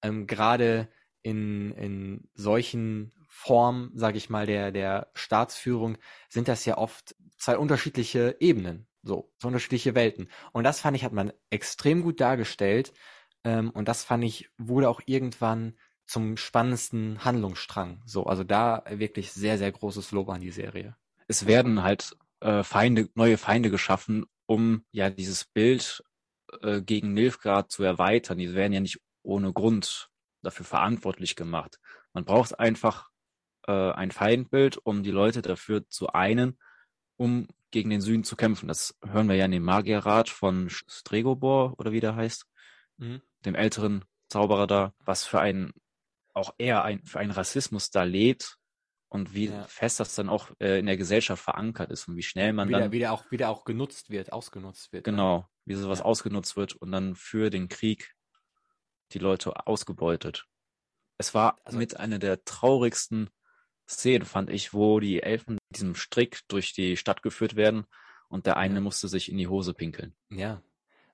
[0.02, 0.90] ähm, gerade
[1.22, 5.98] in, in solchen Formen, sage ich mal, der, der Staatsführung,
[6.30, 10.30] sind das ja oft zwei unterschiedliche Ebenen, so, so unterschiedliche Welten.
[10.52, 12.94] Und das fand ich, hat man extrem gut dargestellt.
[13.44, 18.02] Ähm, und das fand ich, wurde auch irgendwann zum spannendsten Handlungsstrang.
[18.06, 20.96] So, also da wirklich sehr, sehr großes Lob an die Serie.
[21.28, 26.04] Es werden halt äh, Feinde, neue Feinde geschaffen, um ja dieses Bild
[26.62, 28.38] äh, gegen Nilfgaard zu erweitern.
[28.38, 30.10] Die werden ja nicht ohne Grund
[30.42, 31.80] dafür verantwortlich gemacht.
[32.14, 33.10] Man braucht einfach
[33.68, 36.58] äh, ein Feindbild, um die Leute dafür zu einen,
[37.18, 38.70] um gegen den Süden zu kämpfen.
[38.70, 42.46] Das hören wir ja in dem Magierrat von Stregobor oder wie der heißt,
[42.98, 43.22] mhm.
[43.46, 45.74] dem älteren Zauberer da, was für ein
[46.38, 48.58] auch eher ein, für einen Rassismus da lebt
[49.10, 49.64] und wie ja.
[49.64, 52.80] fest das dann auch äh, in der Gesellschaft verankert ist und wie schnell man wieder,
[52.80, 55.06] dann wieder auch wieder auch genutzt wird, ausgenutzt wird.
[55.06, 55.14] Ne?
[55.14, 55.48] Genau, ne?
[55.66, 56.06] wie sowas ja.
[56.06, 58.14] ausgenutzt wird und dann für den Krieg
[59.14, 60.46] die Leute ausgebeutet.
[61.18, 63.30] Es war also, mit einer der traurigsten
[63.90, 67.86] Szenen, fand ich, wo die Elfen mit diesem Strick durch die Stadt geführt werden
[68.28, 68.82] und der eine ja.
[68.82, 70.16] musste sich in die Hose pinkeln.
[70.30, 70.62] Ja.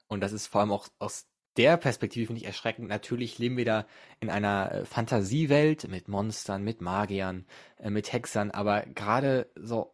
[0.08, 2.88] Und das ist vor allem auch aus der Perspektive finde ich erschreckend.
[2.88, 3.86] Natürlich leben wir da
[4.20, 7.46] in einer äh, Fantasiewelt mit Monstern, mit Magiern,
[7.80, 9.94] äh, mit Hexern, aber gerade so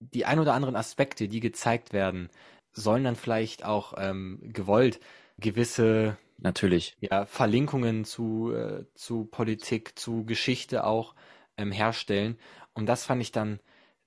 [0.00, 2.30] die ein oder anderen Aspekte, die gezeigt werden,
[2.72, 5.00] sollen dann vielleicht auch ähm, gewollt
[5.38, 11.14] gewisse natürlich ja Verlinkungen zu äh, zu Politik, zu Geschichte auch
[11.56, 12.38] ähm, herstellen
[12.74, 13.60] und das fand ich dann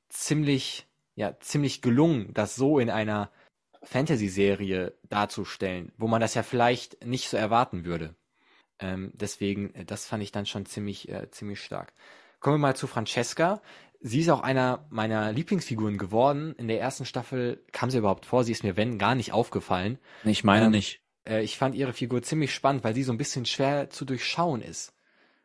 [0.09, 3.31] ziemlich ja ziemlich gelungen, das so in einer
[3.83, 8.15] Fantasy-Serie darzustellen, wo man das ja vielleicht nicht so erwarten würde.
[8.79, 11.93] Ähm, deswegen, äh, das fand ich dann schon ziemlich, äh, ziemlich stark.
[12.39, 13.61] Kommen wir mal zu Francesca.
[13.99, 16.53] Sie ist auch einer meiner Lieblingsfiguren geworden.
[16.57, 18.43] In der ersten Staffel kam sie überhaupt vor.
[18.43, 19.97] Sie ist mir, wenn, gar nicht aufgefallen.
[20.23, 21.01] Ich meine ähm, nicht.
[21.27, 24.61] Äh, ich fand ihre Figur ziemlich spannend, weil sie so ein bisschen schwer zu durchschauen
[24.61, 24.93] ist.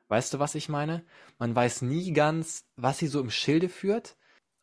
[0.09, 1.05] Weißt du, was ich meine?
[1.39, 4.17] Man weiß nie ganz, was sie so im Schilde führt.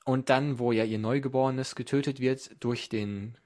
[0.05, 3.37] Und dann, wo ja ihr Neugeborenes getötet wird durch den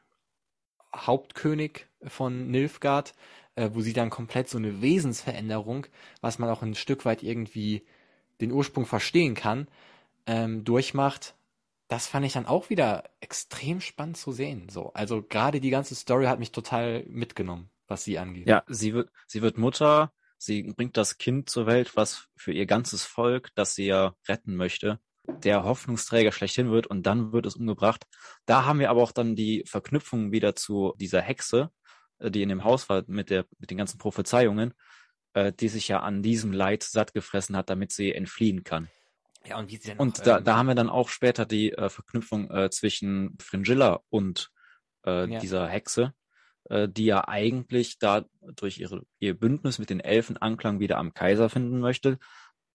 [0.95, 3.13] Hauptkönig von Nilfgaard,
[3.56, 5.88] äh, wo sie dann komplett so eine Wesensveränderung,
[6.21, 7.84] was man auch ein Stück weit irgendwie
[8.41, 9.67] den Ursprung verstehen kann,
[10.25, 11.36] ähm, durchmacht.
[11.88, 14.69] Das fand ich dann auch wieder extrem spannend zu sehen.
[14.69, 18.47] So, also gerade die ganze Story hat mich total mitgenommen, was sie angeht.
[18.47, 22.65] Ja, sie wird, sie wird Mutter, sie bringt das Kind zur Welt, was für ihr
[22.65, 27.55] ganzes Volk, das sie ja retten möchte, der Hoffnungsträger schlechthin wird und dann wird es
[27.55, 28.05] umgebracht.
[28.45, 31.71] Da haben wir aber auch dann die Verknüpfung wieder zu dieser Hexe,
[32.19, 34.73] äh, die in dem Haus war mit der mit den ganzen Prophezeiungen,
[35.33, 38.89] äh, die sich ja an diesem Leid satt gefressen hat, damit sie entfliehen kann.
[39.45, 41.73] Ja, und wie sie dann Und da, ähm, da haben wir dann auch später die
[41.73, 44.51] äh, Verknüpfung äh, zwischen Fringilla und
[45.05, 45.39] äh, ja.
[45.39, 46.13] dieser Hexe,
[46.65, 51.13] äh, die ja eigentlich da durch ihre, ihr Bündnis mit den Elfen Anklang wieder am
[51.13, 52.19] Kaiser finden möchte,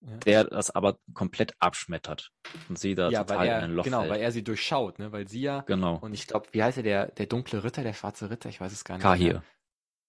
[0.01, 0.17] ja.
[0.19, 2.31] der das aber komplett abschmettert
[2.69, 4.13] und sie da ja, total er, in ein Loch Genau, fällt.
[4.13, 5.13] weil er sie durchschaut, ne?
[5.13, 5.97] Weil sie ja genau.
[5.97, 8.73] und ich glaube, wie heißt er der der dunkle Ritter, der schwarze Ritter, ich weiß
[8.73, 9.03] es gar nicht.
[9.03, 9.43] Kahir.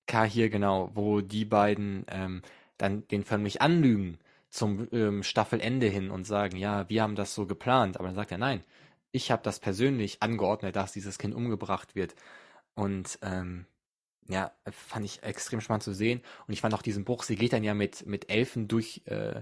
[0.08, 2.42] Kahir, genau, wo die beiden ähm,
[2.78, 7.46] dann den förmlich anlügen zum ähm, Staffelende hin und sagen, ja, wir haben das so
[7.46, 8.64] geplant, aber dann sagt er, nein,
[9.12, 12.16] ich habe das persönlich angeordnet, dass dieses Kind umgebracht wird
[12.74, 13.66] und ähm,
[14.28, 16.22] ja, fand ich extrem spannend zu sehen.
[16.48, 19.42] Und ich fand auch diesen Bruch, sie geht dann ja mit, mit Elfen durch äh,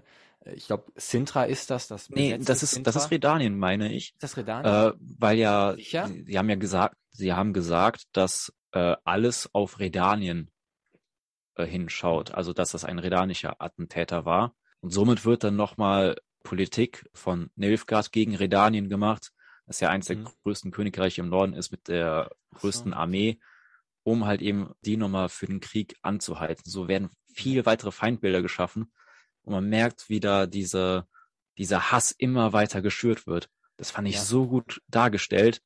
[0.53, 1.88] ich glaube, Sintra ist das.
[1.88, 4.13] das nee, das ist, das ist Redanien, meine ich.
[4.13, 4.73] Ist das Redanien?
[4.73, 6.07] Äh, weil ja, Sicher?
[6.07, 10.51] Sie, sie haben ja gesagt, sie haben gesagt, dass äh, alles auf Redanien
[11.55, 12.31] äh, hinschaut.
[12.31, 14.55] Also, dass das ein redanischer Attentäter war.
[14.79, 19.31] Und somit wird dann nochmal Politik von Nilfgaard gegen Redanien gemacht,
[19.65, 20.29] das ja eins der mhm.
[20.43, 22.97] größten Königreiche im Norden ist mit der größten so.
[22.97, 23.39] Armee,
[24.03, 26.63] um halt eben die nochmal für den Krieg anzuhalten.
[26.65, 28.91] So werden viele weitere Feindbilder geschaffen
[29.47, 31.07] und man merkt, wie da diese,
[31.57, 33.49] dieser Hass immer weiter geschürt wird.
[33.77, 34.21] Das fand ich ja.
[34.21, 35.62] so gut dargestellt.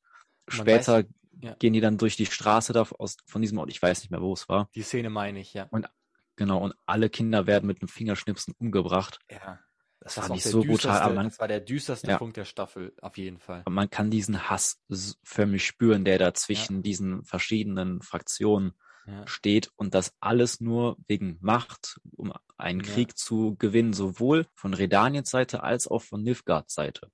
[0.46, 1.04] Später weiß,
[1.40, 1.54] ja.
[1.54, 4.22] gehen die dann durch die Straße da aus, von diesem Ort, ich weiß nicht mehr,
[4.22, 4.70] wo es war.
[4.76, 5.66] Die Szene meine ich, ja.
[5.70, 5.88] Und
[6.36, 9.18] genau, und alle Kinder werden mit einem Fingerschnipsen umgebracht.
[9.28, 9.58] Ja.
[9.98, 11.00] Das, das fand ich so brutal.
[11.00, 12.18] Aber man, das war der düsterste ja.
[12.18, 13.64] Punkt der Staffel, auf jeden Fall.
[13.68, 14.80] Man kann diesen Hass
[15.24, 16.82] förmlich spüren, der da zwischen ja.
[16.82, 18.74] diesen verschiedenen Fraktionen
[19.06, 19.26] ja.
[19.26, 22.92] steht und das alles nur wegen Macht, um einen ja.
[22.92, 27.10] Krieg zu gewinnen, sowohl von Redaniens Seite als auch von Nilfgaards Seite.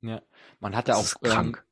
[0.00, 0.22] Ja,
[0.60, 1.66] man hat da auch, ähm, krank.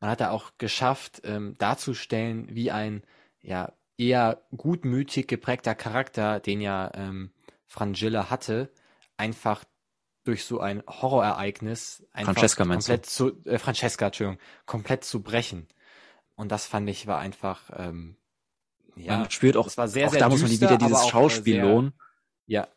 [0.00, 3.02] man hat da auch geschafft, ähm, darzustellen, wie ein
[3.40, 7.32] ja eher gutmütig geprägter Charakter, den ja ähm,
[7.66, 8.72] Frangilla hatte,
[9.16, 9.64] einfach
[10.24, 15.68] durch so ein Horrorereignis einfach Francesca komplett zu äh, Francesca, Entschuldigung, komplett zu brechen.
[16.34, 18.16] Und das fand ich war einfach ähm,
[18.96, 21.04] ja, man spürt auch, es war sehr, auch sehr da muss man düster, wieder dieses
[21.04, 21.92] äh, Schauspiel sehr- lohnen.
[22.46, 22.68] ja,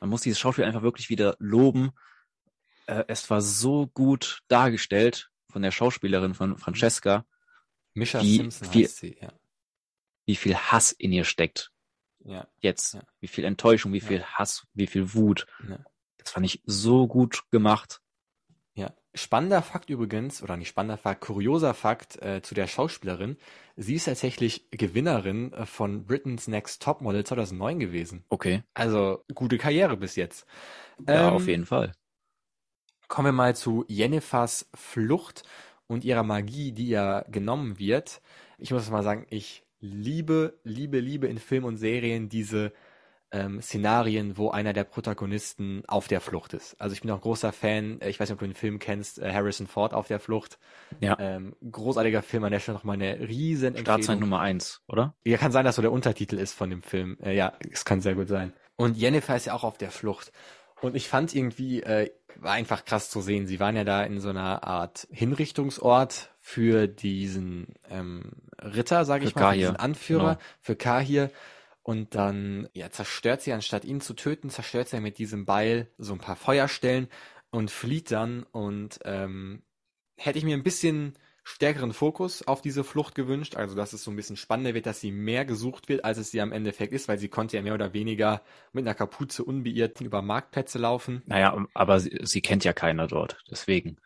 [0.00, 1.92] Man muss dieses Schauspiel einfach wirklich wieder loben.
[2.86, 7.24] Äh, es war so gut dargestellt von der Schauspielerin von Francesca,
[7.94, 9.32] Misha Wie Simpson viel- sie, ja.
[10.26, 11.70] wie viel Hass in ihr steckt.
[12.24, 12.94] Ja, Jetzt.
[12.94, 13.02] Ja.
[13.20, 15.46] Wie viel Enttäuschung, wie viel Hass, wie viel Wut.
[16.18, 18.00] Das fand ich so gut gemacht.
[18.74, 23.36] Ja, spannender Fakt übrigens, oder nicht spannender Fakt, kurioser Fakt äh, zu der Schauspielerin.
[23.76, 28.24] Sie ist tatsächlich Gewinnerin äh, von Britain's Next Topmodel 2009 gewesen.
[28.30, 28.62] Okay.
[28.72, 30.46] Also gute Karriere bis jetzt.
[31.06, 31.92] Ja, Ähm, auf jeden Fall.
[33.08, 35.42] Kommen wir mal zu Jennifers Flucht
[35.86, 38.22] und ihrer Magie, die ja genommen wird.
[38.56, 42.72] Ich muss mal sagen, ich liebe, liebe, liebe in Film und Serien diese
[43.32, 46.78] ähm, Szenarien, wo einer der Protagonisten auf der Flucht ist.
[46.80, 49.18] Also ich bin auch großer Fan, äh, ich weiß nicht, ob du den Film kennst,
[49.18, 50.58] äh, Harrison Ford auf der Flucht.
[51.00, 51.16] Ja.
[51.18, 54.20] Ähm, großartiger Film, an der Stelle nochmal eine riesen Startzeit.
[54.20, 55.14] Nummer eins, oder?
[55.24, 57.16] Ja, kann sein, dass so der Untertitel ist von dem Film.
[57.22, 58.52] Äh, ja, es kann sehr gut sein.
[58.76, 60.32] Und Jennifer ist ja auch auf der Flucht.
[60.82, 63.46] Und ich fand irgendwie, äh, war einfach krass zu sehen.
[63.46, 69.34] Sie waren ja da in so einer Art Hinrichtungsort für diesen ähm, Ritter, sage ich
[69.34, 70.40] mal, für diesen Anführer, genau.
[70.60, 71.30] für Kahir.
[71.84, 76.12] Und dann ja, zerstört sie, anstatt ihn zu töten, zerstört sie mit diesem Beil so
[76.12, 77.08] ein paar Feuerstellen
[77.50, 78.44] und flieht dann.
[78.44, 79.62] Und ähm,
[80.16, 81.14] hätte ich mir ein bisschen
[81.44, 85.00] stärkeren Fokus auf diese Flucht gewünscht, also dass es so ein bisschen spannender wird, dass
[85.00, 87.74] sie mehr gesucht wird, als es sie am Endeffekt ist, weil sie konnte ja mehr
[87.74, 88.42] oder weniger
[88.72, 91.22] mit einer Kapuze unbeirrt über Marktplätze laufen.
[91.26, 93.38] Naja, aber sie, sie kennt ja keiner dort.
[93.50, 93.96] Deswegen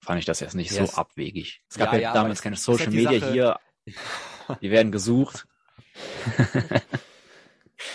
[0.00, 0.92] fand ich das jetzt nicht Yes.
[0.92, 1.64] so abwegig.
[1.68, 3.58] Es gab Ja, ja, ja, damals keine Social halt die Media Sache- hier.
[4.62, 5.48] Die werden gesucht.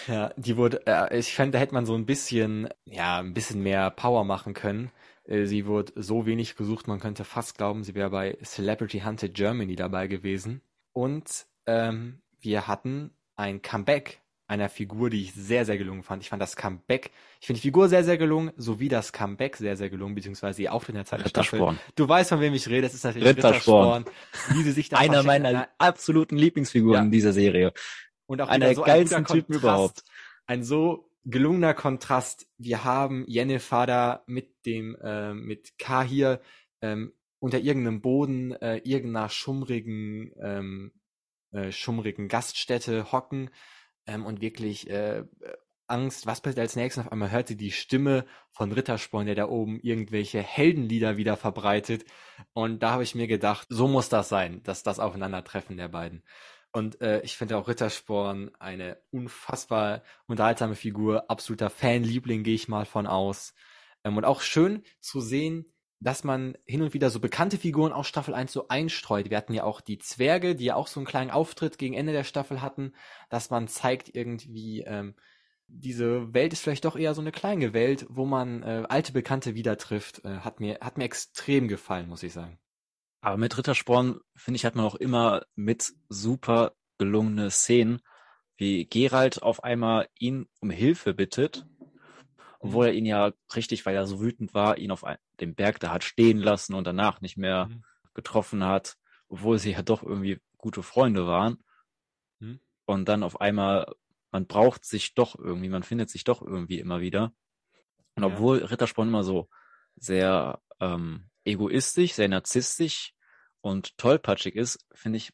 [0.07, 3.61] Ja, die wurde, äh, ich fand, da hätte man so ein bisschen, ja, ein bisschen
[3.63, 4.91] mehr Power machen können.
[5.25, 9.33] Äh, Sie wurde so wenig gesucht, man könnte fast glauben, sie wäre bei Celebrity Hunted
[9.33, 10.61] Germany dabei gewesen.
[10.93, 16.23] Und ähm, wir hatten ein Comeback einer Figur, die ich sehr, sehr gelungen fand.
[16.23, 19.77] Ich fand das Comeback, ich finde die Figur sehr, sehr gelungen, sowie das Comeback sehr,
[19.77, 21.59] sehr gelungen, beziehungsweise ihr Auftritt in der zweiten Staffel.
[21.59, 21.79] Rittersporn.
[21.95, 24.05] Du weißt, von wem ich rede, das ist natürlich Rittersporn.
[24.05, 24.57] Rittersporn.
[24.57, 27.01] Wie sie sich da Einer meiner absoluten Lieblingsfiguren Ja.
[27.03, 27.73] in dieser Serie.
[28.29, 30.03] Und auch Einer so geilsten ein Typen Kontrast, überhaupt.
[30.45, 32.47] Ein so gelungener Kontrast.
[32.59, 36.39] Wir haben Jennifer da mit dem, äh, mit Kahir
[36.79, 40.91] ähm, unter irgendeinem Boden, äh, irgendeiner schummrigen, ähm,
[41.53, 43.49] äh, schummrigen Gaststätte hocken
[44.05, 45.23] ähm, und wirklich äh,
[45.87, 47.07] Angst, was passiert als nächstes?
[47.07, 52.05] Auf einmal hört sie die Stimme von Rittersporn, der da oben irgendwelche Heldenlieder wieder verbreitet.
[52.53, 56.21] Und da habe ich mir gedacht, so muss das sein, dass das Aufeinandertreffen der beiden.
[56.71, 62.85] Und äh, ich finde auch Rittersporn eine unfassbar unterhaltsame Figur, absoluter Fanliebling, gehe ich mal
[62.85, 63.53] von aus.
[64.03, 65.65] Ähm, und auch schön zu sehen,
[65.99, 69.29] dass man hin und wieder so bekannte Figuren aus Staffel 1 so einstreut.
[69.29, 72.13] Wir hatten ja auch die Zwerge, die ja auch so einen kleinen Auftritt gegen Ende
[72.13, 72.93] der Staffel hatten,
[73.29, 75.15] dass man zeigt irgendwie, ähm,
[75.67, 79.55] diese Welt ist vielleicht doch eher so eine kleine Welt, wo man äh, alte Bekannte
[79.55, 80.23] wieder trifft.
[80.25, 82.59] Äh, hat mir hat mir extrem gefallen, muss ich sagen.
[83.21, 88.01] Aber mit Rittersporn, finde ich, hat man auch immer mit super gelungene Szenen,
[88.57, 91.65] wie Gerald auf einmal ihn um Hilfe bittet,
[92.59, 95.05] obwohl er ihn ja richtig, weil er so wütend war, ihn auf
[95.39, 97.83] dem Berg da hat stehen lassen und danach nicht mehr Mhm.
[98.13, 98.97] getroffen hat,
[99.29, 101.63] obwohl sie ja doch irgendwie gute Freunde waren.
[102.39, 102.59] Mhm.
[102.85, 103.93] Und dann auf einmal,
[104.31, 107.33] man braucht sich doch irgendwie, man findet sich doch irgendwie immer wieder.
[108.15, 108.29] Und Ja.
[108.29, 109.49] obwohl Rittersporn immer so
[109.95, 113.13] sehr ähm, egoistisch, sehr narzisstisch
[113.61, 115.31] und tollpatschig ist, finde ich,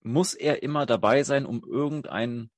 [0.00, 2.50] muss er immer dabei sein, um irgendein,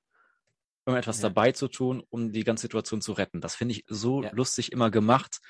[0.87, 1.29] irgendetwas Ja.
[1.29, 3.41] dabei zu tun, um die ganze Situation zu retten.
[3.41, 4.31] Das finde ich so Ja.
[4.33, 5.41] lustig immer gemacht.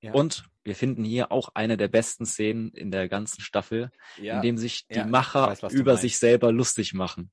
[0.00, 0.12] Ja.
[0.12, 4.58] Und wir finden hier auch eine der besten Szenen in der ganzen Staffel, in dem
[4.58, 7.30] sich die Macher weiß, über sich selber lustig machen.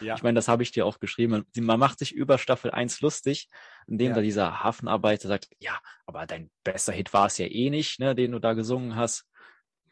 [0.00, 0.14] Ja.
[0.14, 1.44] Ich meine, das habe ich dir auch geschrieben.
[1.56, 3.48] Man, macht sich über Staffel 1 lustig,
[3.86, 4.14] indem Ja.
[4.16, 8.14] da dieser Hafenarbeiter sagt, ja, aber dein bester Hit war es ja eh nicht, ne,
[8.14, 9.26] den du da gesungen hast.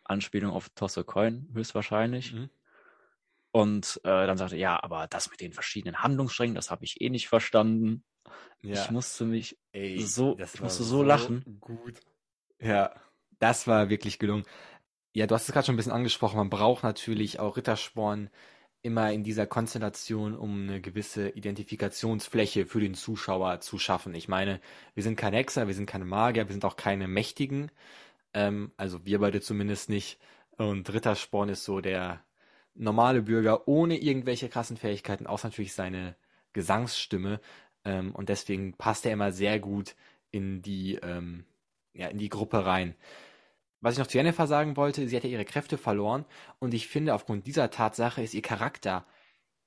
[0.04, 2.32] Anspielung auf Toss a Coin höchstwahrscheinlich.
[2.32, 2.50] Mhm.
[3.52, 7.00] Und äh, dann sagt er, ja, aber das mit den verschiedenen Handlungssträngen, das habe ich
[7.00, 8.04] eh nicht verstanden.
[8.62, 8.82] ja.
[8.82, 11.58] Ich musste mich Ey, so- das ich musste so lachen.
[11.60, 12.00] Gut.
[12.58, 12.94] Ja,
[13.38, 14.44] das war wirklich gelungen.
[15.14, 16.38] Ja, du hast es gerade schon ein bisschen angesprochen.
[16.38, 18.30] Man braucht natürlich auch Rittersporn
[18.82, 24.14] immer in dieser Konstellation, um eine gewisse Identifikationsfläche für den Zuschauer zu schaffen.
[24.14, 24.60] Ich meine,
[24.94, 27.70] wir sind kein Hexer, wir sind keine Magier, wir sind auch keine Mächtigen.
[28.34, 30.18] Ähm, also wir beide zumindest nicht.
[30.56, 32.22] Und Rittersporn ist so der
[32.74, 36.16] normale Bürger ohne irgendwelche krassen Fähigkeiten, außer natürlich seine
[36.52, 37.40] Gesangsstimme.
[37.84, 39.94] Ähm, und deswegen passt er immer sehr gut
[40.30, 41.44] in die, ähm,
[41.94, 42.96] ja, in die Gruppe rein.
[43.82, 46.24] Was ich noch zu Jennifer sagen wollte, sie hat ja ihre Kräfte verloren
[46.60, 49.04] und ich finde, aufgrund dieser Tatsache ist ihr Charakter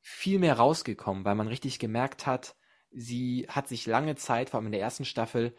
[0.01, 2.55] viel mehr rausgekommen, weil man richtig gemerkt hat,
[2.91, 5.53] sie hat sich lange Zeit, vor allem in der ersten Staffel,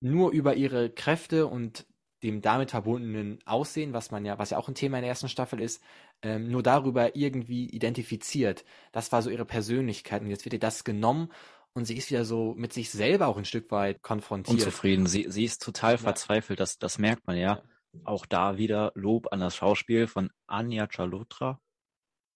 [0.00, 1.86] nur über ihre Kräfte und
[2.22, 5.28] dem damit verbundenen Aussehen, was man ja, was ja auch ein Thema in der ersten
[5.28, 5.82] Staffel ist,
[6.22, 8.64] ähm, nur darüber irgendwie identifiziert.
[8.92, 11.30] Das war so ihre Persönlichkeit und jetzt wird ihr das genommen
[11.74, 14.58] und sie ist wieder so mit sich selber auch ein Stück weit konfrontiert.
[14.58, 15.06] Unzufrieden.
[15.06, 15.98] Sie, sie ist total ja.
[15.98, 17.56] verzweifelt, das, das merkt man ja.
[17.56, 17.62] ja.
[18.02, 21.60] Auch da wieder Lob an das Schauspiel von Anja Chalotra.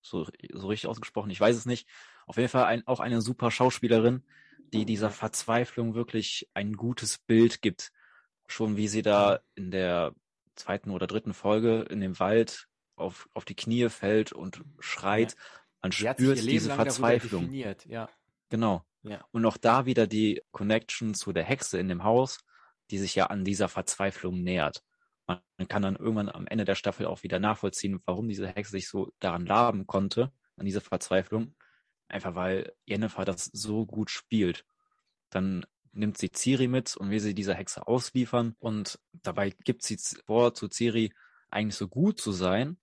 [0.00, 1.88] So, so richtig ausgesprochen, ich weiß es nicht.
[2.26, 4.24] Auf jeden Fall ein, auch eine super Schauspielerin,
[4.72, 7.90] die dieser Verzweiflung wirklich ein gutes Bild gibt.
[8.46, 10.14] Schon wie sie da in der
[10.54, 15.36] zweiten oder dritten Folge in dem Wald auf, auf die Knie fällt und schreit.
[15.82, 17.52] Man sie spürt diese Verzweiflung.
[17.52, 18.08] Ja.
[18.48, 18.84] Genau.
[19.02, 19.24] Ja.
[19.30, 22.40] Und auch da wieder die Connection zu der Hexe in dem Haus,
[22.90, 24.82] die sich ja an dieser Verzweiflung nähert.
[25.28, 28.88] Man kann dann irgendwann am Ende der Staffel auch wieder nachvollziehen, warum diese Hexe sich
[28.88, 31.54] so daran laben konnte, an dieser Verzweiflung.
[32.08, 34.64] Einfach weil Jennifer das so gut spielt.
[35.30, 39.98] Dann nimmt sie Ciri mit und will sie dieser Hexe ausliefern und dabei gibt sie
[40.24, 41.12] vor, zu Ciri
[41.50, 42.78] eigentlich so gut zu sein,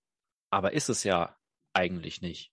[0.50, 1.36] aber ist es ja
[1.72, 2.52] eigentlich nicht.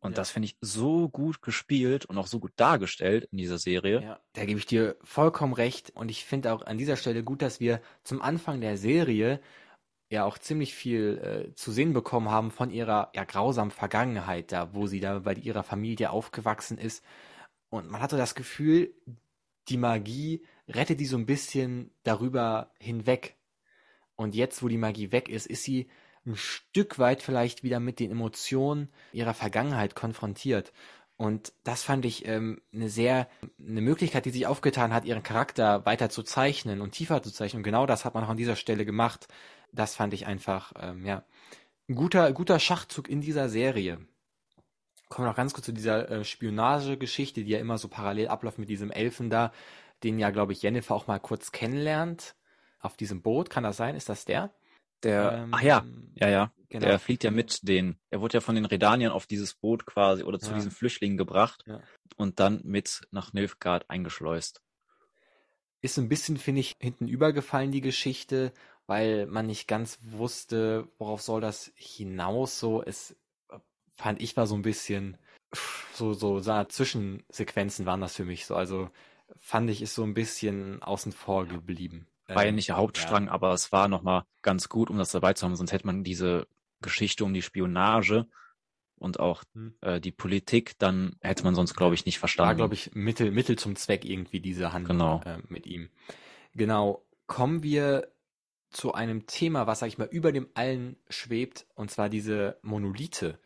[0.00, 0.16] Und ja.
[0.16, 4.02] das finde ich so gut gespielt und auch so gut dargestellt in dieser Serie.
[4.02, 5.90] Ja, da gebe ich dir vollkommen recht.
[5.90, 9.40] Und ich finde auch an dieser Stelle gut, dass wir zum Anfang der Serie
[10.08, 14.74] ja auch ziemlich viel äh, zu sehen bekommen haben von ihrer ja grausamen Vergangenheit da,
[14.74, 17.02] wo sie da bei ihrer Familie aufgewachsen ist.
[17.70, 18.94] Und man hatte das Gefühl,
[19.68, 23.36] die Magie rettet die so ein bisschen darüber hinweg.
[24.14, 25.88] Und jetzt, wo die Magie weg ist, ist sie
[26.26, 30.72] ein Stück weit vielleicht wieder mit den Emotionen ihrer Vergangenheit konfrontiert.
[31.16, 35.86] Und das fand ich ähm, eine sehr, eine Möglichkeit, die sich aufgetan hat, ihren Charakter
[35.86, 37.60] weiter zu zeichnen und tiefer zu zeichnen.
[37.60, 39.28] Und genau das hat man auch an dieser Stelle gemacht.
[39.72, 41.24] Das fand ich einfach, ähm, ja,
[41.88, 43.98] ein guter, guter Schachzug in dieser Serie.
[45.08, 48.58] Kommen wir noch ganz kurz zu dieser äh, Spionagegeschichte, die ja immer so parallel abläuft
[48.58, 49.52] mit diesem Elfen da,
[50.02, 52.34] den ja, glaube ich, Jennifer auch mal kurz kennenlernt.
[52.80, 53.96] Auf diesem Boot, kann das sein?
[53.96, 54.52] Ist das der?
[55.02, 55.84] Der, ähm, ach ja,
[56.14, 56.52] ja, ja.
[56.68, 56.86] Genau.
[56.86, 60.24] Der fliegt ja mit den, er wurde ja von den Redaniern auf dieses Boot quasi
[60.24, 60.56] oder zu ja.
[60.56, 61.80] diesen Flüchtlingen gebracht ja.
[62.16, 64.62] und dann mit nach Nilfgaard eingeschleust.
[65.80, 68.52] Ist ein bisschen, finde ich, hinten übergefallen, die Geschichte,
[68.86, 72.82] weil man nicht ganz wusste, worauf soll das hinaus so.
[72.82, 73.14] Es
[73.94, 75.16] fand ich war so ein bisschen,
[75.94, 78.56] so, so, so Zwischensequenzen waren das für mich so.
[78.56, 78.90] Also
[79.38, 82.06] fand ich, ist so ein bisschen außen vor geblieben.
[82.28, 83.32] War ja ähm, nicht der Hauptstrang, ja.
[83.32, 86.46] aber es war nochmal ganz gut, um das dabei zu haben, sonst hätte man diese
[86.80, 88.26] Geschichte um die Spionage
[88.98, 89.74] und auch hm.
[89.80, 92.48] äh, die Politik, dann hätte man sonst, glaube ich, nicht verstanden.
[92.48, 95.20] War, glaube ich, Mittel, Mittel zum Zweck irgendwie diese Handlung genau.
[95.24, 95.90] äh, mit ihm.
[96.54, 97.04] Genau.
[97.26, 98.12] Kommen wir
[98.70, 103.38] zu einem Thema, was, sag ich mal, über dem allen schwebt, und zwar diese Monolithe.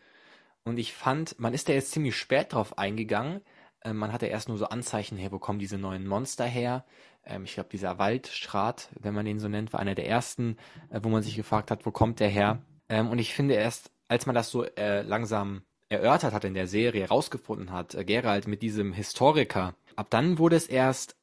[0.64, 3.40] Und ich fand, man ist da jetzt ziemlich spät drauf eingegangen.
[3.82, 6.84] Äh, man hatte erst nur so Anzeichen her, wo kommen diese neuen Monster her
[7.24, 10.56] ähm, ich glaube, dieser Waldstrat, wenn man den so nennt, war einer der ersten,
[10.90, 12.62] äh, wo man sich gefragt hat, wo kommt der her?
[12.88, 16.66] Ähm, und ich finde erst, als man das so äh, langsam erörtert hat in der
[16.66, 21.16] Serie, rausgefunden hat, äh, Gerald mit diesem Historiker, ab dann wurde es erst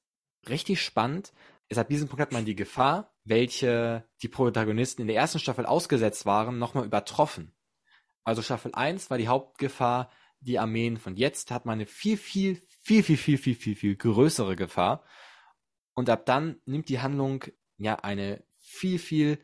[0.47, 1.33] richtig spannend.
[1.69, 5.65] Es ab diesem Punkt hat man die Gefahr, welche die Protagonisten in der ersten Staffel
[5.65, 7.51] ausgesetzt waren, nochmal übertroffen.
[8.23, 10.09] Also Staffel 1 war die Hauptgefahr,
[10.39, 13.95] die Armeen von jetzt hat man eine viel, viel, viel, viel, viel, viel, viel, viel
[13.95, 15.03] größere Gefahr.
[15.93, 17.43] Und ab dann nimmt die Handlung
[17.77, 19.39] ja eine viel, viel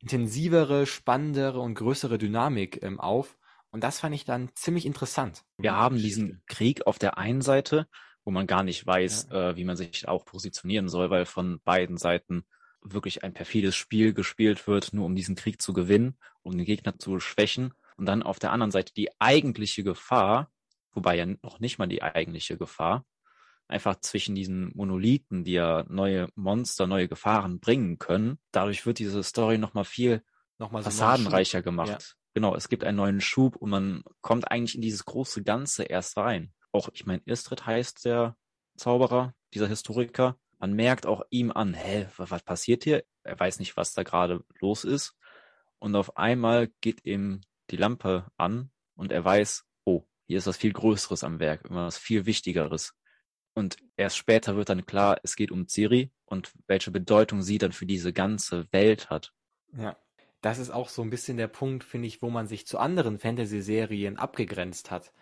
[0.00, 3.36] intensivere, spannendere und größere Dynamik ähm, auf.
[3.70, 5.44] Und das fand ich dann ziemlich interessant.
[5.58, 7.86] Wir haben diesen Krieg auf der einen Seite,
[8.24, 9.50] wo man gar nicht weiß, ja.
[9.50, 12.44] äh, wie man sich auch positionieren soll, weil von beiden Seiten
[12.80, 16.98] wirklich ein perfides Spiel gespielt wird, nur um diesen Krieg zu gewinnen, um den Gegner
[16.98, 17.74] zu schwächen.
[17.98, 20.50] Und dann auf der anderen Seite die eigentliche Gefahr,
[20.92, 23.04] wobei ja noch nicht mal die eigentliche Gefahr,
[23.66, 28.38] einfach zwischen diesen Monolithen, die ja neue Monster, neue Gefahren bringen können.
[28.52, 30.22] Dadurch wird diese Story nochmal viel
[30.58, 31.88] nochmal so fassadenreicher gemacht.
[31.88, 31.98] Ja.
[32.34, 36.16] Genau, es gibt einen neuen Schub und man kommt eigentlich in dieses große Ganze erst
[36.16, 36.52] rein.
[36.72, 38.36] Auch, ich meine, Istrid heißt der
[38.76, 40.38] Zauberer, dieser Historiker.
[40.58, 43.04] Man merkt auch ihm an, hä, was passiert hier?
[43.22, 45.16] Er weiß nicht, was da gerade los ist.
[45.78, 47.40] Und auf einmal geht ihm
[47.70, 51.98] die Lampe an und er weiß, oh, hier ist was viel Größeres am Werk, irgendwas
[51.98, 52.94] viel Wichtigeres.
[53.54, 57.72] Und erst später wird dann klar, es geht um Ciri und welche Bedeutung sie dann
[57.72, 59.32] für diese ganze Welt hat.
[59.76, 59.96] Ja.
[60.40, 63.18] Das ist auch so ein bisschen der Punkt, finde ich, wo man sich zu anderen
[63.18, 65.12] Fantasy-Serien abgegrenzt hat.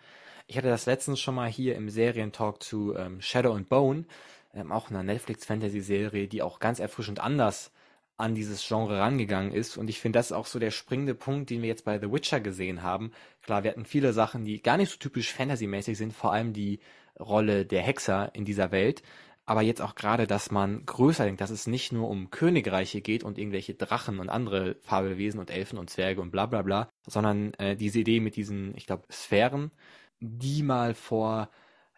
[0.45, 4.05] Ich hatte das letztens schon mal hier im Serientalk zu ähm, Shadow and Bone,
[4.53, 7.71] ähm, auch einer Netflix-Fantasy-Serie, die auch ganz erfrischend anders
[8.17, 9.77] an dieses Genre rangegangen ist.
[9.77, 12.11] Und ich finde, das ist auch so der springende Punkt, den wir jetzt bei The
[12.11, 13.11] Witcher gesehen haben.
[13.43, 16.79] Klar, wir hatten viele Sachen, die gar nicht so typisch Fantasy-mäßig sind, vor allem die
[17.19, 19.03] Rolle der Hexer in dieser Welt.
[19.45, 23.23] Aber jetzt auch gerade, dass man größer denkt, dass es nicht nur um Königreiche geht
[23.23, 27.53] und irgendwelche Drachen und andere Fabelwesen und Elfen und Zwerge und bla bla bla, sondern
[27.53, 29.71] äh, diese Idee mit diesen, ich glaube, Sphären,
[30.19, 31.49] die mal vor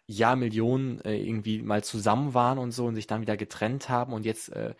[0.06, 4.24] Jahrmillionen äh, irgendwie mal zusammen waren und so und sich dann wieder getrennt haben und
[4.24, 4.74] jetzt äh,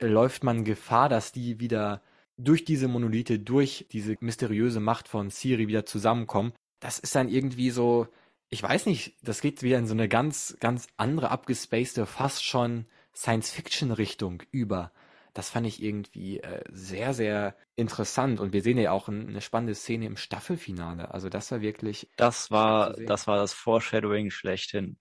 [0.00, 2.02] läuft man Gefahr, dass die wieder
[2.36, 6.52] durch diese Monolithe, durch diese mysteriöse Macht von Siri wieder zusammenkommen.
[6.80, 8.08] Das ist dann irgendwie so,
[8.48, 12.86] ich weiß nicht, das geht wieder in so eine ganz, ganz andere abgespacede, fast schon
[13.14, 14.92] Science-Fiction-Richtung über.
[15.32, 18.40] Das fand ich irgendwie äh, sehr, sehr interessant.
[18.40, 21.12] Und wir sehen ja auch eine spannende Szene im Staffelfinale.
[21.12, 22.08] Also das war wirklich.
[22.16, 24.96] Das war, das war das Foreshadowing schlechthin.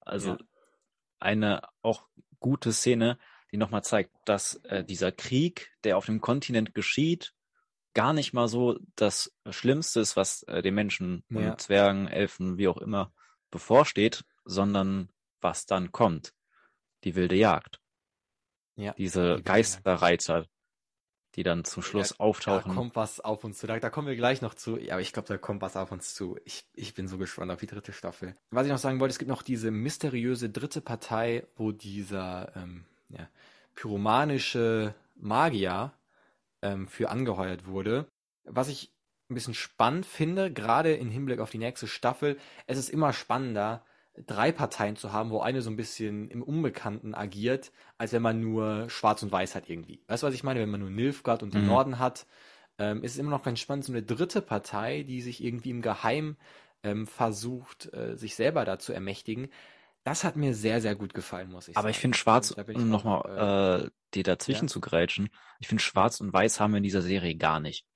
[0.00, 0.38] Also ja.
[1.18, 2.06] eine auch
[2.38, 3.18] gute Szene,
[3.54, 7.34] die nochmal zeigt, dass äh, dieser Krieg, der auf dem Kontinent geschieht,
[7.94, 11.52] gar nicht mal so das Schlimmste ist, was äh, den Menschen ja.
[11.52, 13.12] und Zwergen, Elfen, wie auch immer
[13.52, 15.08] bevorsteht, sondern
[15.40, 16.34] was dann kommt.
[17.04, 17.78] Die wilde Jagd.
[18.74, 18.92] Ja.
[18.94, 20.46] Diese die Geisterreiter,
[21.36, 22.72] die dann zum Schluss ja, auftauchen.
[22.72, 23.68] Da kommt was auf uns zu.
[23.68, 24.78] Da, da kommen wir gleich noch zu.
[24.78, 26.36] Ja, aber ich glaube, da kommt was auf uns zu.
[26.44, 28.34] Ich, ich bin so gespannt auf die dritte Staffel.
[28.50, 32.84] Was ich noch sagen wollte, es gibt noch diese mysteriöse dritte Partei, wo dieser ähm,
[33.16, 33.28] ja,
[33.74, 35.92] pyromanische Magier
[36.62, 38.06] ähm, für angeheuert wurde.
[38.44, 38.92] Was ich
[39.30, 43.84] ein bisschen spannend finde, gerade im Hinblick auf die nächste Staffel, es ist immer spannender,
[44.26, 48.40] drei Parteien zu haben, wo eine so ein bisschen im Unbekannten agiert, als wenn man
[48.40, 50.02] nur Schwarz und Weiß hat irgendwie.
[50.06, 50.60] Weißt du, was ich meine?
[50.60, 51.68] Wenn man nur Nilfgaard und den mhm.
[51.68, 52.26] Norden hat,
[52.78, 55.82] ähm, ist es immer noch ganz spannend, so eine dritte Partei, die sich irgendwie im
[55.82, 56.36] Geheim
[56.82, 59.48] ähm, versucht, äh, sich selber da zu ermächtigen.
[60.04, 61.84] Das hat mir sehr, sehr gut gefallen, muss ich Aber sagen.
[61.84, 64.72] Aber ich finde Schwarz, um nochmal äh, dir dazwischen ja.
[64.72, 65.30] zu grätschen,
[65.60, 67.86] ich finde Schwarz und Weiß haben wir in dieser Serie gar nicht.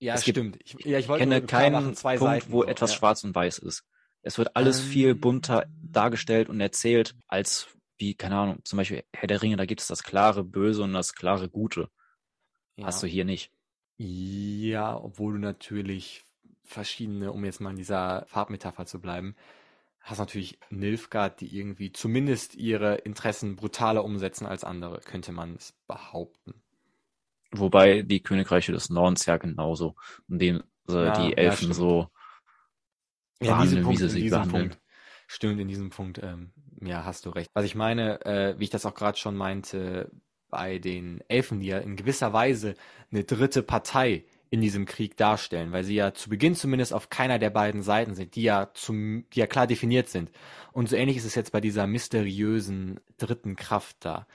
[0.00, 0.58] Ja, es stimmt.
[0.64, 2.96] Ich, ja, ich kenne keinen Punkt, Seiten wo so, etwas ja.
[2.98, 3.84] schwarz und weiß ist.
[4.22, 9.04] Es wird alles ähm, viel bunter dargestellt und erzählt, als wie, keine Ahnung, zum Beispiel
[9.12, 11.88] Herr der Ringe, da gibt es das klare Böse und das klare Gute.
[12.76, 12.86] Ja.
[12.86, 13.52] Hast du hier nicht.
[13.96, 16.24] Ja, obwohl du natürlich
[16.64, 19.36] verschiedene, um jetzt mal in dieser Farbmetapher zu bleiben,
[20.02, 25.74] hast natürlich Nilfgaard, die irgendwie zumindest ihre Interessen brutaler umsetzen als andere, könnte man es
[25.86, 26.54] behaupten.
[27.52, 29.94] Wobei die Königreiche des Nordens ja genauso,
[30.28, 32.08] in dem äh, ja, die Elfen ja, so
[33.40, 34.70] ja, behandeln, Punkt, wie sie sich behandeln.
[34.70, 34.82] Punkt,
[35.26, 37.50] stimmt, in diesem Punkt, ähm, ja, hast du recht.
[37.54, 40.10] Was ich meine, äh, wie ich das auch gerade schon meinte,
[40.48, 42.74] bei den Elfen, die ja in gewisser Weise
[43.10, 47.38] eine dritte Partei in diesem Krieg darstellen, weil sie ja zu Beginn zumindest auf keiner
[47.38, 50.30] der beiden Seiten sind, die ja zum, die ja klar definiert sind.
[50.72, 54.26] Und so ähnlich ist es jetzt bei dieser mysteriösen dritten Kraft da.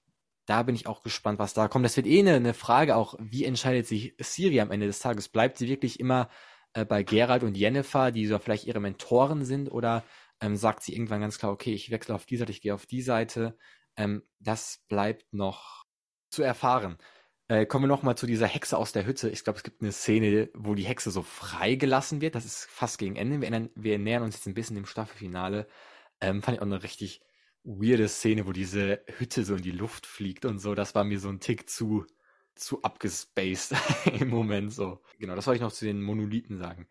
[0.48, 1.86] Da bin ich auch gespannt, was da kommt.
[1.86, 5.30] Das wird eh eine, eine Frage auch, wie entscheidet sich Siri am Ende des Tages?
[5.30, 6.30] Bleibt sie wirklich immer
[6.74, 10.04] äh, bei Gerald und Jennifer, die so vielleicht ihre Mentoren sind, oder
[10.42, 12.88] ähm, sagt sie irgendwann ganz klar, okay, ich wechsle auf die Seite, ich gehe auf
[12.88, 13.56] die Seite.
[13.96, 15.84] Ähm, das bleibt noch
[16.32, 16.98] zu erfahren.
[17.50, 19.30] Äh, kommen wir nochmal zu dieser Hexe aus der Hütte.
[19.30, 22.36] Ich glaube, es gibt eine Szene, wo die Hexe so freigelassen wird.
[22.36, 23.40] Das ist fast gegen Ende.
[23.40, 25.68] Wir, ändern, wir nähern uns jetzt ein bisschen dem Staffelfinale.
[26.20, 27.22] Ähm, fand ich auch eine richtig
[27.64, 30.76] weirde Szene, wo diese Hütte so in die Luft fliegt und so.
[30.76, 32.06] Das war mir so ein Tick zu,
[32.56, 33.76] zu abgespaced
[34.20, 35.02] im Moment so.
[35.18, 36.88] Genau, das wollte ich noch zu den Monolithen sagen.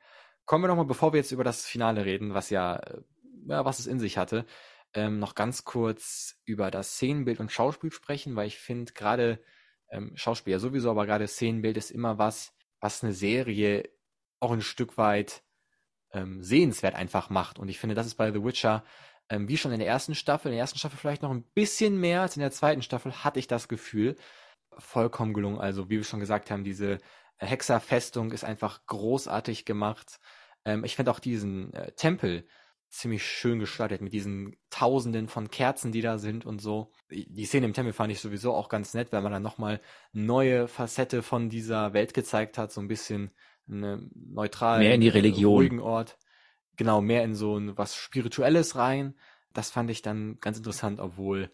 [0.46, 3.02] Kommen wir nochmal, bevor wir jetzt über das Finale reden, was ja, äh,
[3.46, 4.46] ja was es in sich hatte,
[4.94, 9.38] ähm, noch ganz kurz über das Szenenbild und Schauspiel sprechen, weil ich finde gerade
[9.90, 13.88] ähm, Schauspieler sowieso, aber gerade Szenenbild ist immer was, was eine Serie
[14.40, 15.42] auch ein Stück weit
[16.12, 17.58] ähm, sehenswert einfach macht.
[17.58, 18.84] Und ich finde, das ist bei The Witcher,
[19.28, 21.98] ähm, wie schon in der ersten Staffel, in der ersten Staffel vielleicht noch ein bisschen
[22.00, 24.16] mehr als in der zweiten Staffel, hatte ich das Gefühl,
[24.78, 25.58] vollkommen gelungen.
[25.58, 26.98] Also, wie wir schon gesagt haben, diese
[27.38, 30.20] Hexerfestung ist einfach großartig gemacht.
[30.64, 32.46] Ähm, ich finde auch diesen äh, Tempel,
[32.88, 36.92] ziemlich schön gestaltet mit diesen Tausenden von Kerzen, die da sind und so.
[37.10, 39.80] Die Szene im Tempel fand ich sowieso auch ganz nett, weil man dann nochmal
[40.12, 43.32] neue Facette von dieser Welt gezeigt hat, so ein bisschen
[43.68, 46.18] eine neutral, mehr in die Religion, ruhigen Ort.
[46.76, 49.14] Genau, mehr in so ein was Spirituelles rein.
[49.52, 51.50] Das fand ich dann ganz interessant, obwohl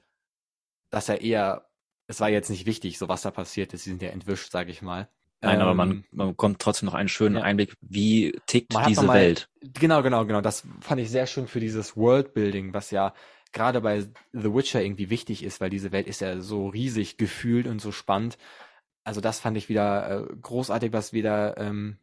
[0.91, 1.71] das ja eher,
[2.07, 3.85] es war jetzt nicht wichtig, so was da passiert ist.
[3.85, 5.09] Sie sind ja entwischt, sage ich mal.
[5.43, 7.43] Nein, aber man, ähm, man bekommt trotzdem noch einen schönen ja.
[7.43, 9.49] Einblick, wie tickt diese mal, Welt.
[9.61, 10.41] Genau, genau, genau.
[10.41, 13.13] Das fand ich sehr schön für dieses Worldbuilding, was ja
[13.53, 17.67] gerade bei The Witcher irgendwie wichtig ist, weil diese Welt ist ja so riesig gefühlt
[17.67, 18.39] und so spannend.
[19.05, 21.99] also das fand ich wieder äh, großartig, was wir da ähm,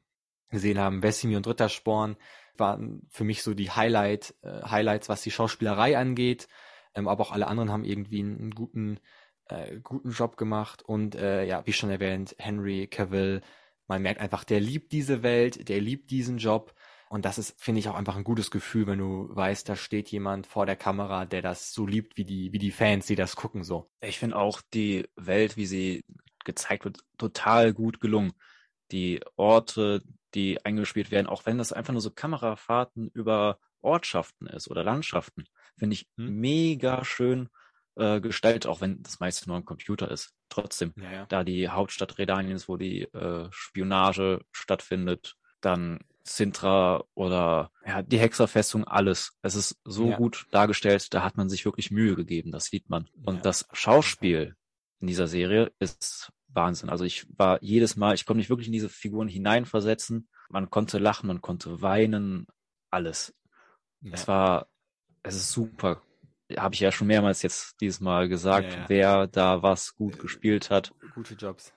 [0.52, 1.02] gesehen haben.
[1.02, 2.18] Vesemir und Rittersporn
[2.58, 6.48] waren für mich so die Highlight, äh, Highlights, was die Schauspielerei angeht.
[6.94, 9.00] Ähm, aber auch alle anderen haben irgendwie einen, einen guten,
[9.50, 10.82] äh, guten Job gemacht.
[10.82, 13.42] Und äh, ja, wie schon erwähnt, Henry Cavill,
[13.88, 16.74] man merkt einfach, der liebt diese Welt, der liebt diesen Job.
[17.10, 20.10] Und das ist, finde ich, auch einfach ein gutes Gefühl, wenn du weißt, da steht
[20.12, 23.36] jemand vor der Kamera, der das so liebt wie die, wie die Fans, die das
[23.36, 23.90] gucken so.
[24.00, 26.04] Ich finde auch die Welt, wie sie
[26.46, 28.34] gezeigt wird, total gut gelungen.
[28.92, 30.04] Die Orte,
[30.36, 35.46] die eingespielt werden, auch wenn das einfach nur so Kamerafahrten über Ortschaften ist oder Landschaften,
[35.78, 36.36] finde ich hm.
[36.40, 37.50] mega schön
[38.00, 40.34] äh, gestaltet, auch wenn das meiste nur am Computer ist.
[40.50, 41.26] Trotzdem, ja, ja.
[41.28, 48.84] da die Hauptstadt Redaniens, wo die äh, Spionage stattfindet, dann Sintra oder ja, die Hexerfestung,
[48.86, 49.34] alles.
[49.42, 50.18] Es ist so ja.
[50.18, 53.10] gut dargestellt, da hat man sich wirklich Mühe gegeben, das sieht man.
[53.24, 54.56] Und das Schauspiel
[55.00, 56.90] in dieser Serie ist Wahnsinn.
[56.90, 60.30] Also ich war jedes Mal, ich konnte mich wirklich in diese Figuren hineinversetzen.
[60.50, 62.48] Man konnte lachen, man konnte weinen,
[62.90, 63.36] alles.
[64.02, 64.14] Ja.
[64.14, 64.68] Es war,
[65.24, 66.02] es ist super.
[66.58, 68.86] Habe ich ja schon mehrmals jetzt dieses Mal gesagt, ja, ja.
[68.88, 70.94] wer da was gut gespielt hat.
[71.14, 71.74] Gute Jobs.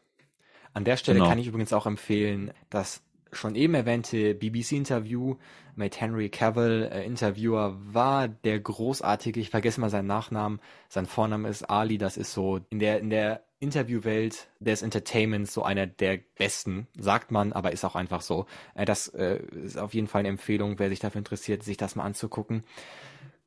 [0.73, 1.29] An der Stelle genau.
[1.29, 3.03] kann ich übrigens auch empfehlen, das
[3.33, 5.37] schon eben erwähnte BBC-Interview
[5.75, 6.89] mit Henry Cavill.
[6.93, 12.16] Äh, Interviewer war der großartige, ich vergesse mal seinen Nachnamen, sein Vorname ist Ali, das
[12.16, 17.53] ist so in der, in der Interviewwelt des Entertainments so einer der besten, sagt man,
[17.53, 18.47] aber ist auch einfach so.
[18.75, 21.97] Äh, das äh, ist auf jeden Fall eine Empfehlung, wer sich dafür interessiert, sich das
[21.97, 22.64] mal anzugucken.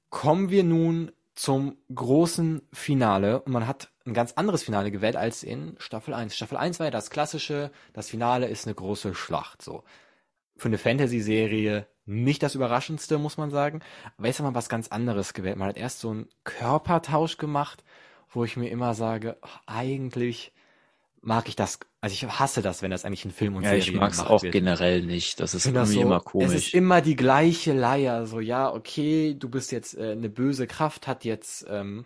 [0.10, 5.44] Kommen wir nun zum großen Finale und man hat ein ganz anderes Finale gewählt als
[5.44, 6.36] in Staffel 1.
[6.36, 9.84] Staffel 1 war ja das klassische, das Finale ist eine große Schlacht, so.
[10.58, 13.82] Für eine Fantasy-Serie nicht das Überraschendste, muss man sagen.
[14.18, 15.58] Aber jetzt hat man was ganz anderes gewählt.
[15.58, 17.84] Man hat erst so einen Körpertausch gemacht
[18.36, 20.54] wo ich mir immer sage, ach, eigentlich
[21.26, 23.84] mag ich das, also ich hasse das, wenn das eigentlich in Film und ja, Serie
[23.84, 24.54] ich mag's auch wird.
[24.54, 25.40] generell nicht.
[25.40, 26.50] Das ist irgendwie so, immer komisch.
[26.50, 28.28] Es ist immer die gleiche Leier.
[28.28, 32.06] So, ja, okay, du bist jetzt äh, eine böse Kraft, hat jetzt ähm,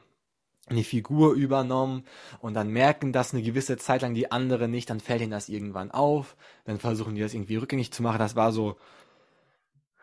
[0.68, 2.06] eine Figur übernommen
[2.40, 5.50] und dann merken das eine gewisse Zeit lang die anderen nicht, dann fällt ihnen das
[5.50, 8.20] irgendwann auf, dann versuchen die das irgendwie rückgängig zu machen.
[8.20, 8.78] Das war so.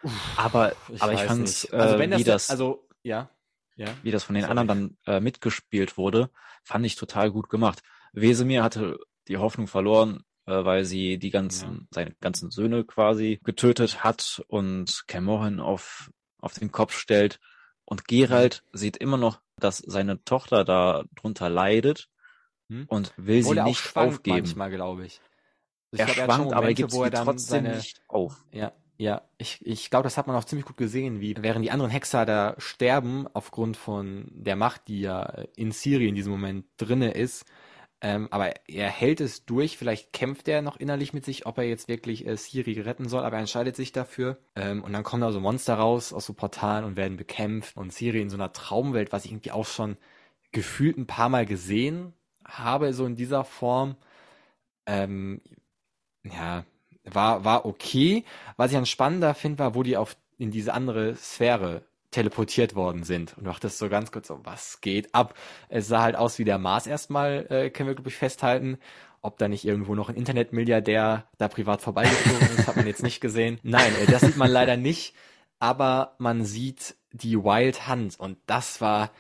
[0.03, 3.31] Uff, aber ich aber ich fand's, äh, also wenn das, das also ja
[3.77, 6.31] ja, wie das von den anderen dann äh, mitgespielt wurde,
[6.65, 7.83] fand ich total gut gemacht.
[8.17, 8.99] Wesemir hatte
[9.29, 11.87] die Hoffnung verloren, äh, weil sie die ganzen, ja.
[11.91, 17.39] seine ganzen Söhne quasi getötet hat und Camoran auf, auf den Kopf stellt.
[17.85, 18.79] Und Gerald mhm.
[18.79, 22.09] sieht immer noch, dass seine Tochter da drunter leidet
[22.69, 22.87] hm?
[22.89, 24.39] und will Obwohl sie nicht aufgeben.
[24.39, 25.21] manchmal, glaube ich.
[25.93, 28.45] Also ich er glaub, schwankt, er aber er gibt sie trotzdem seine, nicht auf.
[28.51, 31.71] Ja, ja, ich, ich glaube, das hat man auch ziemlich gut gesehen, wie während die
[31.71, 35.23] anderen Hexer da sterben aufgrund von der Macht, die ja
[35.55, 37.45] in Siri in diesem Moment drinne ist.
[38.03, 39.79] Ähm, aber er hält es durch.
[39.79, 43.25] Vielleicht kämpft er noch innerlich mit sich, ob er jetzt wirklich äh, Siri retten soll,
[43.25, 44.39] aber er entscheidet sich dafür.
[44.55, 47.77] Ähm, und dann kommen da so Monster raus aus so Portalen und werden bekämpft.
[47.77, 49.97] Und Siri in so einer Traumwelt, was ich irgendwie auch schon
[50.53, 52.13] gefühlt ein paar Mal gesehen
[52.45, 53.97] habe, so in dieser Form.
[54.87, 55.41] Ähm,
[56.25, 56.65] ja,
[57.05, 58.25] war, war okay.
[58.57, 61.83] Was ich dann spannender finde, war, wo die auf in diese andere Sphäre
[62.17, 63.37] teleportiert worden sind.
[63.37, 65.35] Und du dachtest so ganz kurz so, was geht ab?
[65.69, 68.79] Es sah halt aus wie der Mars erstmal, äh, können wir, glaube ich, festhalten.
[69.21, 73.21] Ob da nicht irgendwo noch ein Internetmilliardär da privat vorbeigeflogen ist, hat man jetzt nicht
[73.21, 73.59] gesehen.
[73.63, 75.15] Nein, äh, das sieht man leider nicht.
[75.59, 79.11] Aber man sieht die Wild Hunt und das war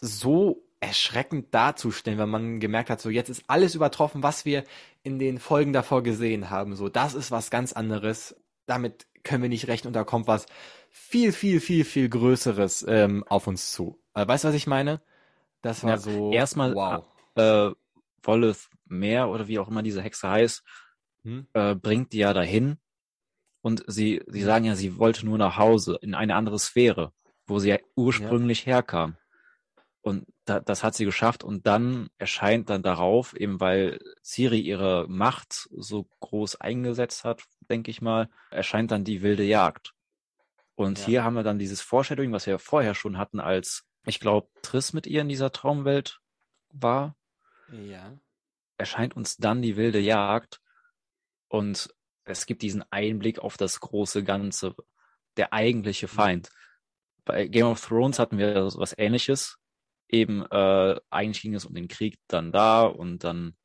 [0.00, 4.64] so erschreckend darzustellen, wenn man gemerkt hat, so jetzt ist alles übertroffen, was wir
[5.02, 6.76] in den Folgen davor gesehen haben.
[6.76, 8.36] So, das ist was ganz anderes.
[8.66, 10.46] Damit können wir nicht rechnen und da kommt was
[10.92, 13.98] viel, viel, viel, viel Größeres ähm, auf uns zu.
[14.14, 15.00] Äh, weißt du, was ich meine?
[15.62, 16.32] Das war ja, so.
[16.32, 17.04] Erstmal wow.
[17.34, 17.70] äh,
[18.22, 20.62] Wolleth Meer oder wie auch immer diese Hexe heißt,
[21.24, 21.48] hm?
[21.54, 22.76] äh, bringt die ja dahin
[23.62, 27.12] und sie, sie sagen ja, sie wollte nur nach Hause in eine andere Sphäre,
[27.46, 28.74] wo sie ja ursprünglich ja.
[28.74, 29.16] herkam.
[30.02, 35.06] Und da, das hat sie geschafft und dann erscheint dann darauf, eben weil Siri ihre
[35.08, 39.94] Macht so groß eingesetzt hat, denke ich mal, erscheint dann die wilde Jagd.
[40.74, 41.04] Und ja.
[41.06, 44.92] hier haben wir dann dieses Foreshadowing, was wir vorher schon hatten, als ich glaube, Triss
[44.92, 46.20] mit ihr in dieser Traumwelt
[46.72, 47.16] war.
[47.70, 48.16] Ja.
[48.78, 50.60] Erscheint uns dann die wilde Jagd
[51.48, 51.94] und
[52.24, 54.74] es gibt diesen Einblick auf das große Ganze,
[55.36, 56.10] der eigentliche mhm.
[56.10, 56.48] Feind.
[57.24, 59.58] Bei Game of Thrones hatten wir was ähnliches,
[60.08, 63.56] eben äh, eigentlich ging es um den Krieg dann da und dann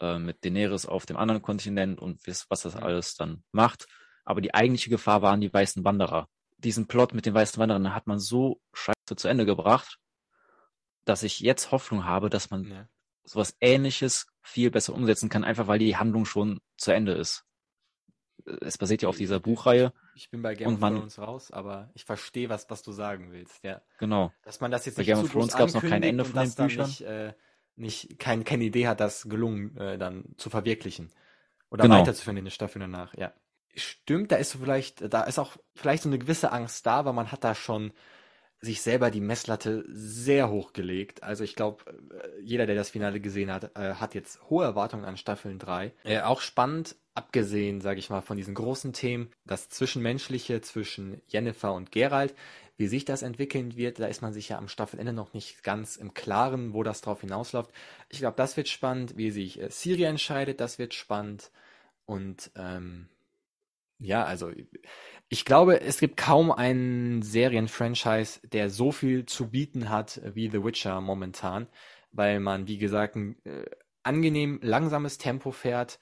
[0.00, 3.86] äh, mit Daenerys auf dem anderen Kontinent und was das alles dann macht.
[4.24, 6.28] Aber die eigentliche Gefahr waren die weißen Wanderer.
[6.62, 9.98] Diesen Plot mit den weißen Wanderern hat man so scheiße zu Ende gebracht,
[11.04, 12.88] dass ich jetzt Hoffnung habe, dass man ja.
[13.24, 17.44] sowas ähnliches viel besser umsetzen kann, einfach weil die Handlung schon zu Ende ist.
[18.62, 19.92] Es basiert ja auf dieser Buchreihe.
[20.14, 23.32] Ich bin bei Game Und of Thrones raus, aber ich verstehe, was, was du sagen
[23.32, 23.62] willst.
[23.62, 23.82] Ja.
[23.98, 24.32] Genau.
[24.42, 26.42] Dass man das jetzt Bei nicht Game of Thrones groß gab's noch kein Ende von
[26.42, 26.86] den Büchern.
[26.86, 27.34] Nicht, äh,
[27.76, 31.10] nicht kein, keine Idee hat, das gelungen äh, dann zu verwirklichen.
[31.70, 32.00] Oder Genau.
[32.00, 33.32] weiterzuführen in den Staffeln danach, ja.
[33.74, 37.30] Stimmt, da ist vielleicht, da ist auch vielleicht so eine gewisse Angst da, weil man
[37.30, 37.92] hat da schon
[38.62, 41.22] sich selber die Messlatte sehr hoch gelegt.
[41.22, 41.82] Also ich glaube,
[42.42, 45.92] jeder, der das Finale gesehen hat, äh, hat jetzt hohe Erwartungen an Staffeln 3.
[46.04, 51.72] Äh, auch spannend, abgesehen, sage ich mal, von diesen großen Themen, das Zwischenmenschliche zwischen Jennifer
[51.72, 52.34] und Geralt,
[52.76, 55.96] wie sich das entwickeln wird, da ist man sich ja am Staffelende noch nicht ganz
[55.96, 57.70] im Klaren, wo das drauf hinausläuft.
[58.10, 61.50] Ich glaube, das wird spannend, wie sich äh, Siri entscheidet, das wird spannend.
[62.04, 63.08] Und ähm,
[64.00, 64.50] ja, also
[65.28, 70.64] ich glaube, es gibt kaum einen Serienfranchise, der so viel zu bieten hat wie The
[70.64, 71.68] Witcher momentan,
[72.10, 73.64] weil man, wie gesagt, ein äh,
[74.02, 76.00] angenehm langsames Tempo fährt,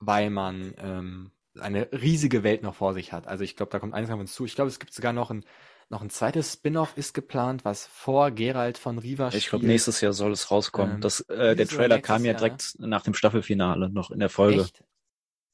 [0.00, 1.30] weil man ähm,
[1.60, 3.28] eine riesige Welt noch vor sich hat.
[3.28, 4.44] Also ich glaube, da kommt einiges auf uns zu.
[4.44, 5.44] Ich glaube, es gibt sogar noch ein
[5.90, 9.72] noch ein zweites Spin-off ist geplant, was vor Geralt von Riva Ich glaube, spielt.
[9.72, 10.96] nächstes Jahr soll es rauskommen.
[10.96, 12.38] Ähm, das, äh, der Trailer kam ja Jahr?
[12.40, 14.62] direkt nach dem Staffelfinale, noch in der Folge.
[14.62, 14.82] Echt?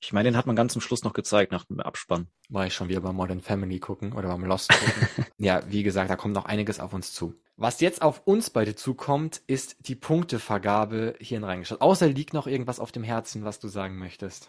[0.03, 2.28] Ich meine, den hat man ganz zum Schluss noch gezeigt, nach dem Abspann.
[2.48, 5.26] War ich schon wieder beim Modern Family gucken oder beim Lost gucken.
[5.38, 7.34] ja, wie gesagt, da kommt noch einiges auf uns zu.
[7.57, 11.82] Was jetzt auf uns beide zukommt, ist die Punktevergabe hierhin reingeschaut.
[11.82, 14.48] Außer liegt noch irgendwas auf dem Herzen, was du sagen möchtest.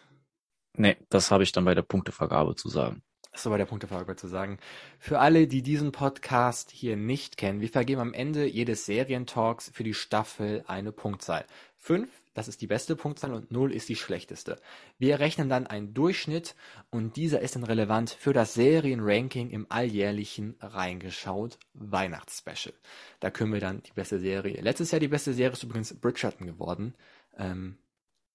[0.78, 3.04] Nee, das habe ich dann bei der Punktevergabe zu sagen.
[3.32, 4.58] Das ist bei der Punktevergabe zu sagen.
[5.00, 9.84] Für alle, die diesen Podcast hier nicht kennen, wir vergeben am Ende jedes Serientalks für
[9.84, 11.46] die Staffel eine Punktzahl.
[11.78, 14.62] Fünf, das ist die beste Punktzahl und null ist die schlechteste.
[14.98, 16.56] Wir rechnen dann einen Durchschnitt
[16.90, 22.74] und dieser ist dann relevant für das Serienranking im alljährlichen Reingeschaut Weihnachtsspecial.
[23.20, 24.62] Da können wir dann die beste Serie.
[24.62, 26.96] Letztes Jahr die beste Serie ist übrigens Bridgerton geworden.
[27.38, 27.78] Ähm,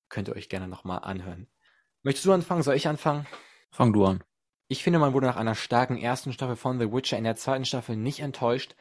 [0.09, 1.47] könnt ihr euch gerne nochmal anhören.
[2.03, 2.63] Möchtest du anfangen?
[2.63, 3.27] Soll ich anfangen?
[3.71, 4.23] Fang du an.
[4.69, 7.65] Ich finde, man wurde nach einer starken ersten Staffel von The Witcher in der zweiten
[7.65, 8.75] Staffel nicht enttäuscht.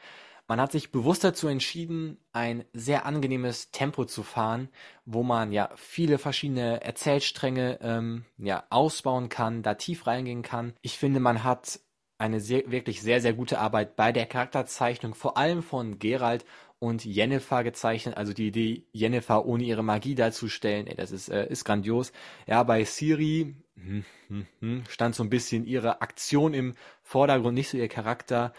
[0.48, 4.68] Man hat sich bewusst dazu entschieden, ein sehr angenehmes Tempo zu fahren,
[5.04, 10.74] wo man ja viele verschiedene Erzählstränge ähm, ja ausbauen kann, da tief reingehen kann.
[10.82, 11.80] Ich finde, man hat
[12.18, 16.44] eine sehr, wirklich sehr, sehr gute Arbeit bei der Charakterzeichnung, vor allem von Geralt
[16.78, 18.16] und Yennefer gezeichnet.
[18.16, 22.12] Also die Idee, Yennefer ohne ihre Magie darzustellen, ey, das ist, äh, ist grandios.
[22.46, 27.68] Ja, bei Siri hm, hm, hm, stand so ein bisschen ihre Aktion im Vordergrund, nicht
[27.68, 28.52] so ihr Charakter.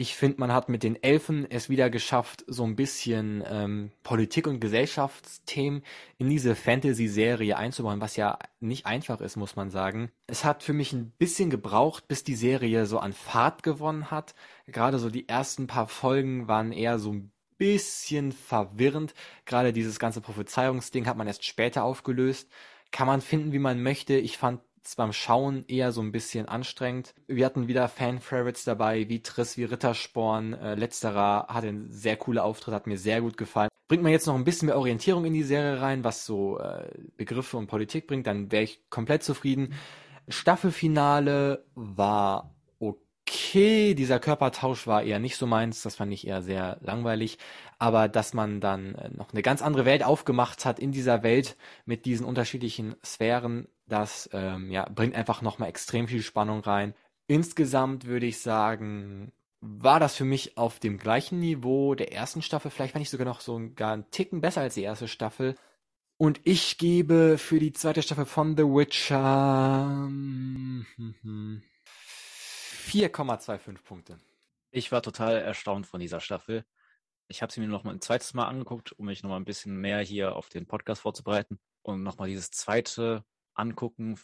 [0.00, 4.46] Ich finde, man hat mit den Elfen es wieder geschafft, so ein bisschen ähm, Politik-
[4.46, 5.82] und Gesellschaftsthemen
[6.16, 10.10] in diese Fantasy-Serie einzubauen, was ja nicht einfach ist, muss man sagen.
[10.26, 14.34] Es hat für mich ein bisschen gebraucht, bis die Serie so an Fahrt gewonnen hat.
[14.66, 19.12] Gerade so die ersten paar Folgen waren eher so ein bisschen verwirrend.
[19.44, 22.48] Gerade dieses ganze Prophezeiungsding hat man erst später aufgelöst.
[22.90, 24.14] Kann man finden, wie man möchte.
[24.14, 24.62] Ich fand
[24.96, 27.14] beim Schauen eher so ein bisschen anstrengend.
[27.26, 30.54] Wir hatten wieder Fan-Favorites dabei, wie Triss, wie Rittersporn.
[30.54, 33.70] Äh, letzterer hatte einen sehr cooler Auftritt, hat mir sehr gut gefallen.
[33.88, 36.90] Bringt man jetzt noch ein bisschen mehr Orientierung in die Serie rein, was so äh,
[37.16, 39.74] Begriffe und Politik bringt, dann wäre ich komplett zufrieden.
[40.28, 43.94] Staffelfinale war okay.
[43.94, 45.82] Dieser Körpertausch war eher nicht so meins.
[45.82, 47.38] Das fand ich eher sehr langweilig.
[47.78, 51.56] Aber dass man dann äh, noch eine ganz andere Welt aufgemacht hat in dieser Welt
[51.84, 56.94] mit diesen unterschiedlichen Sphären, das ähm, ja, bringt einfach nochmal extrem viel Spannung rein.
[57.26, 62.70] Insgesamt würde ich sagen, war das für mich auf dem gleichen Niveau der ersten Staffel.
[62.70, 65.54] Vielleicht fand ich sogar noch so gar einen Ticken besser als die erste Staffel.
[66.16, 71.62] Und ich gebe für die zweite Staffel von The Witcher hm, hm, hm,
[72.88, 74.18] 4,25 Punkte.
[74.70, 76.64] Ich war total erstaunt von dieser Staffel.
[77.28, 79.44] Ich habe sie mir noch mal ein zweites Mal angeguckt, um mich noch mal ein
[79.44, 81.58] bisschen mehr hier auf den Podcast vorzubereiten.
[81.82, 83.24] Und noch mal dieses zweite
[83.54, 84.18] Angucken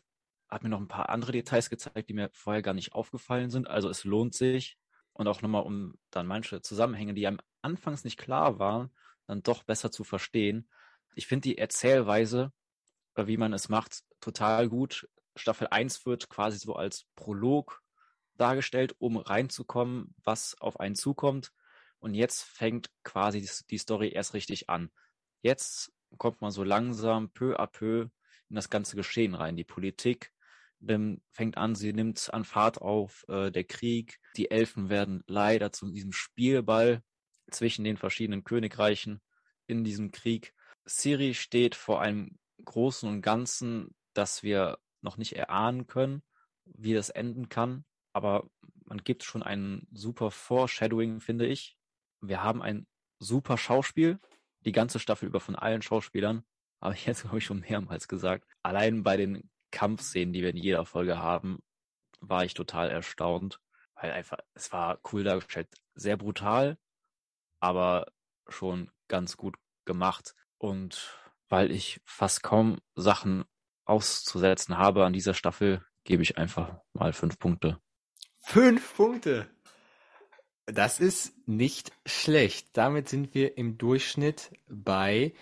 [0.48, 3.68] hat mir noch ein paar andere Details gezeigt, die mir vorher gar nicht aufgefallen sind.
[3.68, 4.78] Also es lohnt sich.
[5.12, 8.90] Und auch nochmal, um dann manche Zusammenhänge, die einem anfangs nicht klar waren,
[9.26, 10.68] dann doch besser zu verstehen.
[11.14, 12.52] Ich finde die Erzählweise,
[13.14, 15.08] äh, wie man es macht, total gut.
[15.34, 17.82] Staffel 1 wird quasi so als Prolog
[18.36, 21.52] dargestellt, um reinzukommen, was auf einen zukommt.
[21.98, 24.90] Und jetzt fängt quasi die, die Story erst richtig an.
[25.40, 28.08] Jetzt kommt man so langsam peu à peu
[28.48, 29.56] in das ganze Geschehen rein.
[29.56, 30.32] Die Politik
[30.86, 35.72] ähm, fängt an, sie nimmt an Fahrt auf, äh, der Krieg, die Elfen werden leider
[35.72, 37.02] zu diesem Spielball
[37.50, 39.20] zwischen den verschiedenen Königreichen
[39.66, 40.54] in diesem Krieg.
[40.84, 46.22] Siri steht vor einem Großen und Ganzen, das wir noch nicht erahnen können,
[46.64, 47.84] wie das enden kann.
[48.12, 48.48] Aber
[48.84, 51.76] man gibt schon ein super Foreshadowing, finde ich.
[52.20, 52.86] Wir haben ein
[53.18, 54.18] super Schauspiel.
[54.64, 56.44] die ganze Staffel über von allen Schauspielern.
[56.86, 58.46] Habe ich jetzt, glaube ich, schon mehrmals gesagt.
[58.62, 61.58] Allein bei den Kampfszenen, die wir in jeder Folge haben,
[62.20, 63.58] war ich total erstaunt.
[63.96, 65.66] Weil einfach, es war cool dargestellt.
[65.96, 66.78] Sehr brutal,
[67.58, 68.12] aber
[68.46, 70.36] schon ganz gut gemacht.
[70.58, 71.18] Und
[71.48, 73.46] weil ich fast kaum Sachen
[73.84, 77.80] auszusetzen habe an dieser Staffel, gebe ich einfach mal fünf Punkte.
[78.38, 79.50] Fünf Punkte!
[80.66, 82.76] Das ist nicht schlecht.
[82.76, 85.32] Damit sind wir im Durchschnitt bei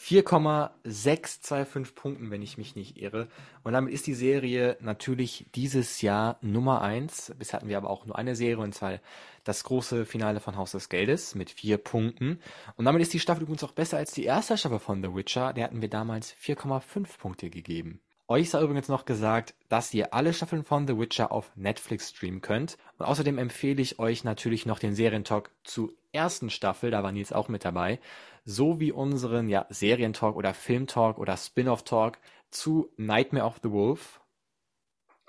[0.00, 3.28] 4,625 Punkten, wenn ich mich nicht irre.
[3.62, 7.34] Und damit ist die Serie natürlich dieses Jahr Nummer eins.
[7.38, 8.98] Bis hatten wir aber auch nur eine Serie, und zwar
[9.44, 12.40] das große Finale von Haus des Geldes mit vier Punkten.
[12.76, 15.52] Und damit ist die Staffel übrigens auch besser als die erste Staffel von The Witcher.
[15.52, 18.00] Der hatten wir damals 4,5 Punkte gegeben.
[18.30, 22.40] Euch sei übrigens noch gesagt, dass ihr alle Staffeln von The Witcher auf Netflix streamen
[22.40, 22.78] könnt.
[22.96, 27.32] Und außerdem empfehle ich euch natürlich noch den Serientalk zur ersten Staffel, da war Nils
[27.32, 27.98] auch mit dabei,
[28.44, 32.18] sowie unseren ja, Serientalk oder Filmtalk oder Spin-off-Talk
[32.52, 34.20] zu Nightmare of the Wolf.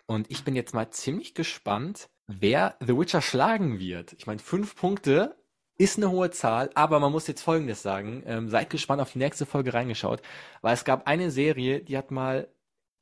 [0.06, 4.14] Und ich bin jetzt mal ziemlich gespannt, wer The Witcher schlagen wird.
[4.14, 5.36] Ich meine, fünf Punkte
[5.80, 8.22] ist eine hohe Zahl, aber man muss jetzt Folgendes sagen.
[8.28, 10.22] Ähm, seid gespannt auf die nächste Folge reingeschaut,
[10.62, 12.48] weil es gab eine Serie, die hat mal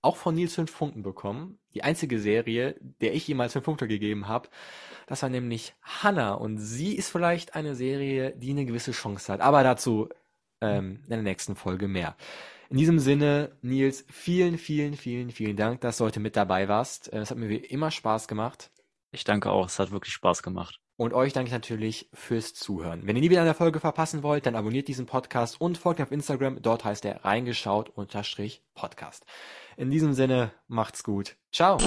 [0.02, 1.60] auch von Nils fünf Punkten bekommen.
[1.74, 4.50] Die einzige Serie, der ich jemals fünf Punkte gegeben habe.
[5.08, 6.34] Das war nämlich Hannah.
[6.34, 9.42] Und sie ist vielleicht eine Serie, die eine gewisse Chance hat.
[9.42, 10.10] Aber dazu
[10.62, 12.16] ähm, in der nächsten Folge mehr.
[12.70, 17.12] In diesem Sinne, Nils, vielen, vielen, vielen, vielen Dank, dass du heute mit dabei warst.
[17.12, 18.72] Äh, es hat mir wie immer Spaß gemacht.
[19.12, 20.80] Ich danke auch, es hat wirklich Spaß gemacht.
[21.00, 23.08] Und euch danke ich natürlich fürs Zuhören.
[23.08, 26.06] Wenn ihr nie wieder eine Folge verpassen wollt, dann abonniert diesen Podcast und folgt mir
[26.06, 26.62] auf Instagram.
[26.62, 29.26] Dort heißt er reingeschaut unterstrich Podcast.
[29.78, 31.38] In diesem Sinne, macht's gut.
[31.54, 31.78] Ciao.